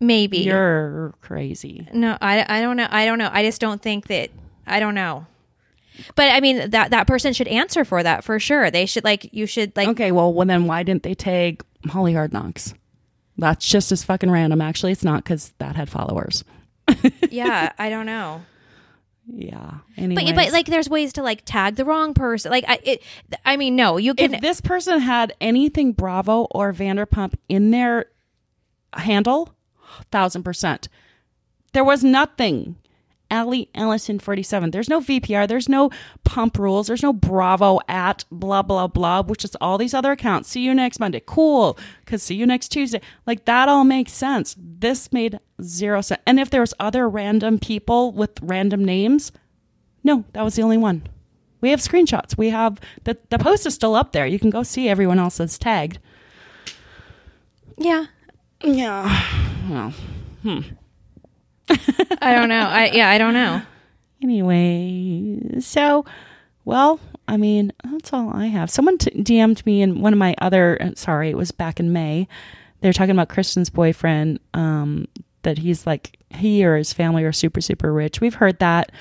[0.00, 1.86] maybe You're crazy.
[1.92, 2.88] No, I, I don't know.
[2.90, 3.28] I don't know.
[3.30, 4.30] I just don't think that.
[4.66, 5.26] I don't know.
[6.14, 8.70] But I mean that that person should answer for that for sure.
[8.70, 12.14] They should like you should like Okay, well, well then why didn't they tag Holly
[12.14, 12.74] Hard Knocks?
[13.36, 14.60] That's just as fucking random.
[14.60, 16.44] Actually, it's not because that had followers.
[17.30, 17.72] yeah.
[17.78, 18.42] I don't know.
[19.32, 19.78] Yeah.
[19.96, 22.50] But but like there's ways to like tag the wrong person.
[22.50, 23.02] Like I it.
[23.44, 24.34] I mean no, you can.
[24.34, 28.06] if this person had anything Bravo or Vanderpump in their
[28.94, 29.54] handle,
[30.10, 30.88] thousand percent.
[31.72, 32.76] There was nothing.
[33.30, 34.70] Allie Ellison 47.
[34.70, 35.46] There's no VPR.
[35.46, 35.90] There's no
[36.24, 36.86] pump rules.
[36.88, 40.48] There's no Bravo at blah, blah, blah, which is all these other accounts.
[40.50, 41.22] See you next Monday.
[41.24, 41.78] Cool.
[42.04, 43.00] Because see you next Tuesday.
[43.26, 44.56] Like that all makes sense.
[44.58, 46.20] This made zero sense.
[46.26, 49.32] And if there was other random people with random names,
[50.02, 51.02] no, that was the only one.
[51.60, 52.38] We have screenshots.
[52.38, 54.26] We have the the post is still up there.
[54.26, 55.98] You can go see everyone else that's tagged.
[57.78, 58.06] yeah.
[58.62, 59.36] Yeah.
[59.70, 59.90] Well.
[60.42, 60.60] Hmm.
[62.22, 62.66] I don't know.
[62.66, 63.08] I yeah.
[63.08, 63.62] I don't know.
[64.22, 66.04] Anyway, so
[66.64, 68.70] well, I mean, that's all I have.
[68.70, 70.76] Someone t- DM'd me in one of my other.
[70.80, 72.28] uh, Sorry, it was back in May.
[72.80, 74.40] They're talking about Kristen's boyfriend.
[74.54, 75.08] Um,
[75.42, 78.20] that he's like he or his family are super super rich.
[78.20, 78.92] We've heard that,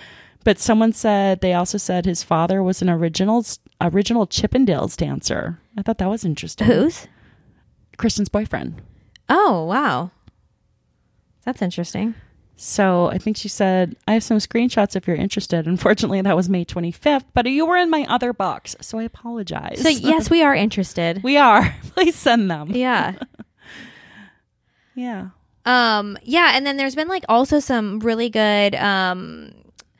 [0.45, 3.45] but someone said they also said his father was an original
[3.81, 5.59] original Chippendales dancer.
[5.77, 6.67] I thought that was interesting.
[6.67, 7.07] Who's?
[7.97, 8.81] Kristen's boyfriend.
[9.27, 10.11] Oh wow.
[11.43, 12.15] That's interesting.
[12.61, 15.65] So I think she said, I have some screenshots if you're interested.
[15.65, 19.81] Unfortunately, that was May 25th, but you were in my other box, so I apologize.
[19.81, 21.23] So yes, we are interested.
[21.23, 21.73] we are.
[21.95, 22.71] Please send them.
[22.71, 23.13] Yeah.
[24.95, 25.29] Yeah.
[25.65, 29.53] Um, yeah, and then there's been like also some really good um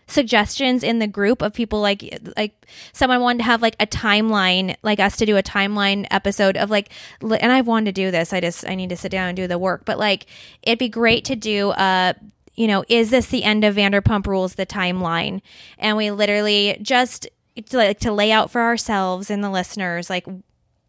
[0.08, 2.04] suggestions in the group of people like
[2.36, 2.54] like
[2.94, 6.72] someone wanted to have like a timeline like us to do a timeline episode of
[6.72, 6.90] like
[7.22, 9.36] li- and I've wanted to do this I just I need to sit down and
[9.38, 10.26] do the work but like
[10.64, 12.14] it'd be great to do uh
[12.60, 15.42] you know is this the end of Vanderpump Rules the timeline
[15.78, 17.28] and we literally just
[17.68, 20.26] to like to lay out for ourselves and the listeners like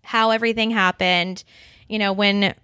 [0.02, 1.44] how everything happened.
[1.88, 2.54] You know, when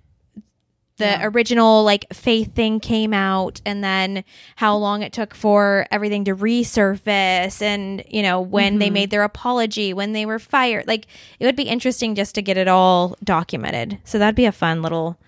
[0.98, 1.26] the Yeah.
[1.26, 4.24] original like faith thing came out and then
[4.56, 8.94] how long it took for everything to resurface and you know when they mm-hmm.
[8.94, 11.06] made their apology when they were fired like
[11.38, 14.80] it would be interesting just to get it all documented so that'd be a fun
[14.82, 15.18] little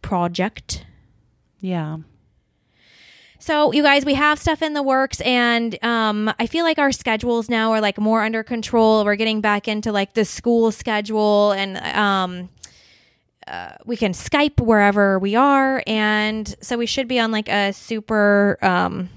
[0.00, 0.84] project
[1.60, 1.98] Yeah.
[3.40, 6.92] So you guys we have stuff in the works and um i feel like our
[6.92, 11.50] schedules now are like more under control we're getting back into like the school schedule
[11.52, 12.48] and um
[13.46, 17.72] uh, we can Skype wherever we are, and so we should be on like a
[17.72, 19.08] super um,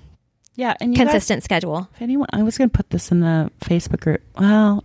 [0.55, 0.73] Yeah.
[0.81, 1.87] And you guys- consistent schedule.
[1.93, 4.21] if anyone, I was going to put this in the Facebook group.
[4.39, 4.83] Well,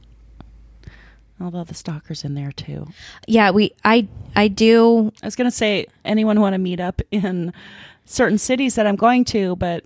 [1.40, 2.88] although the stalker's in there too.
[3.26, 4.06] Yeah, we I
[4.36, 5.12] I do.
[5.22, 7.54] I was going to say, anyone want to meet up in
[8.08, 9.84] certain cities that I'm going to, but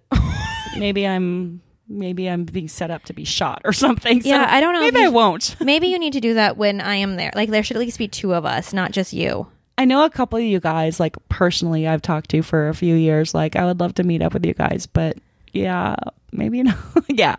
[0.78, 4.22] maybe I'm maybe I'm being set up to be shot or something.
[4.22, 5.56] So Yeah, I don't know Maybe I you- won't.
[5.60, 7.32] Maybe you need to do that when I am there.
[7.34, 9.46] Like there should at least be two of us, not just you.
[9.76, 12.94] I know a couple of you guys, like personally, I've talked to for a few
[12.94, 13.34] years.
[13.34, 15.16] Like, I would love to meet up with you guys, but
[15.52, 15.96] yeah,
[16.30, 16.76] maybe not.
[17.08, 17.36] yeah,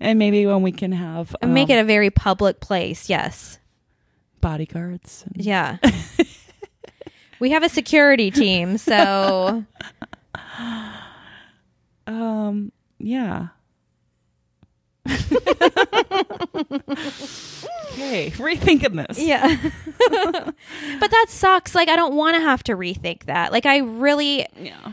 [0.00, 3.08] and maybe when we can have And Make um, it a very public place.
[3.08, 3.58] Yes.
[4.40, 5.24] bodyguards.
[5.32, 5.78] and- Yeah.
[7.40, 9.64] we have a security team, so
[12.06, 13.48] Um, yeah.
[17.92, 19.18] okay, rethinking this.
[19.18, 19.56] yeah.
[21.00, 21.74] but that sucks.
[21.74, 23.52] Like I don't want to have to rethink that.
[23.52, 24.92] Like I really Yeah.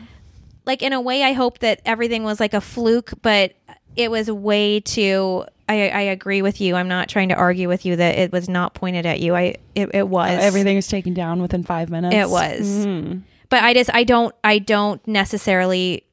[0.66, 3.54] like in a way I hope that everything was like a fluke, but
[3.96, 6.76] it was way too I, I agree with you.
[6.76, 9.36] I'm not trying to argue with you that it was not pointed at you.
[9.36, 12.16] I it, it was Everything was taken down within five minutes.
[12.16, 12.86] It was.
[12.86, 13.22] Mhm.
[13.52, 16.03] But I just I don't I don't necessarily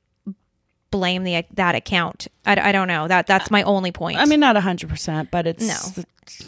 [0.91, 2.29] blame the that account.
[2.45, 4.19] I, I don't know that that's my only point.
[4.19, 6.05] I mean, not hundred percent, but it's No.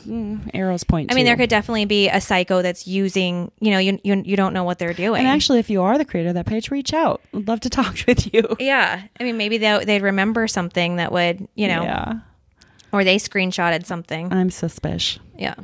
[0.06, 1.12] mm, arrows point.
[1.12, 1.28] I mean, too.
[1.28, 3.50] there could definitely be a psycho that's using.
[3.60, 5.20] You know, you you, you don't know what they're doing.
[5.20, 7.20] And actually, if you are the creator of that page, reach out.
[7.34, 8.56] I'd love to talk with you.
[8.58, 12.14] yeah, I mean, maybe they they'd remember something that would you know, Yeah,
[12.92, 14.32] or they screenshotted something.
[14.32, 15.18] I'm suspicious.
[15.38, 15.54] Yeah.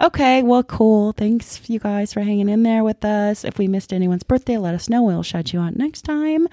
[0.00, 1.12] Okay, well, cool.
[1.12, 3.44] Thanks, you guys, for hanging in there with us.
[3.44, 5.02] If we missed anyone's birthday, let us know.
[5.02, 6.48] We'll shout you out next time.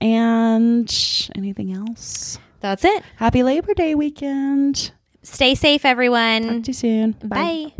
[0.00, 0.92] And
[1.36, 2.38] anything else?
[2.60, 3.02] That's it.
[3.16, 4.90] Happy Labor Day weekend.
[5.22, 6.42] Stay safe, everyone.
[6.42, 7.12] Talk to you soon.
[7.24, 7.72] Bye.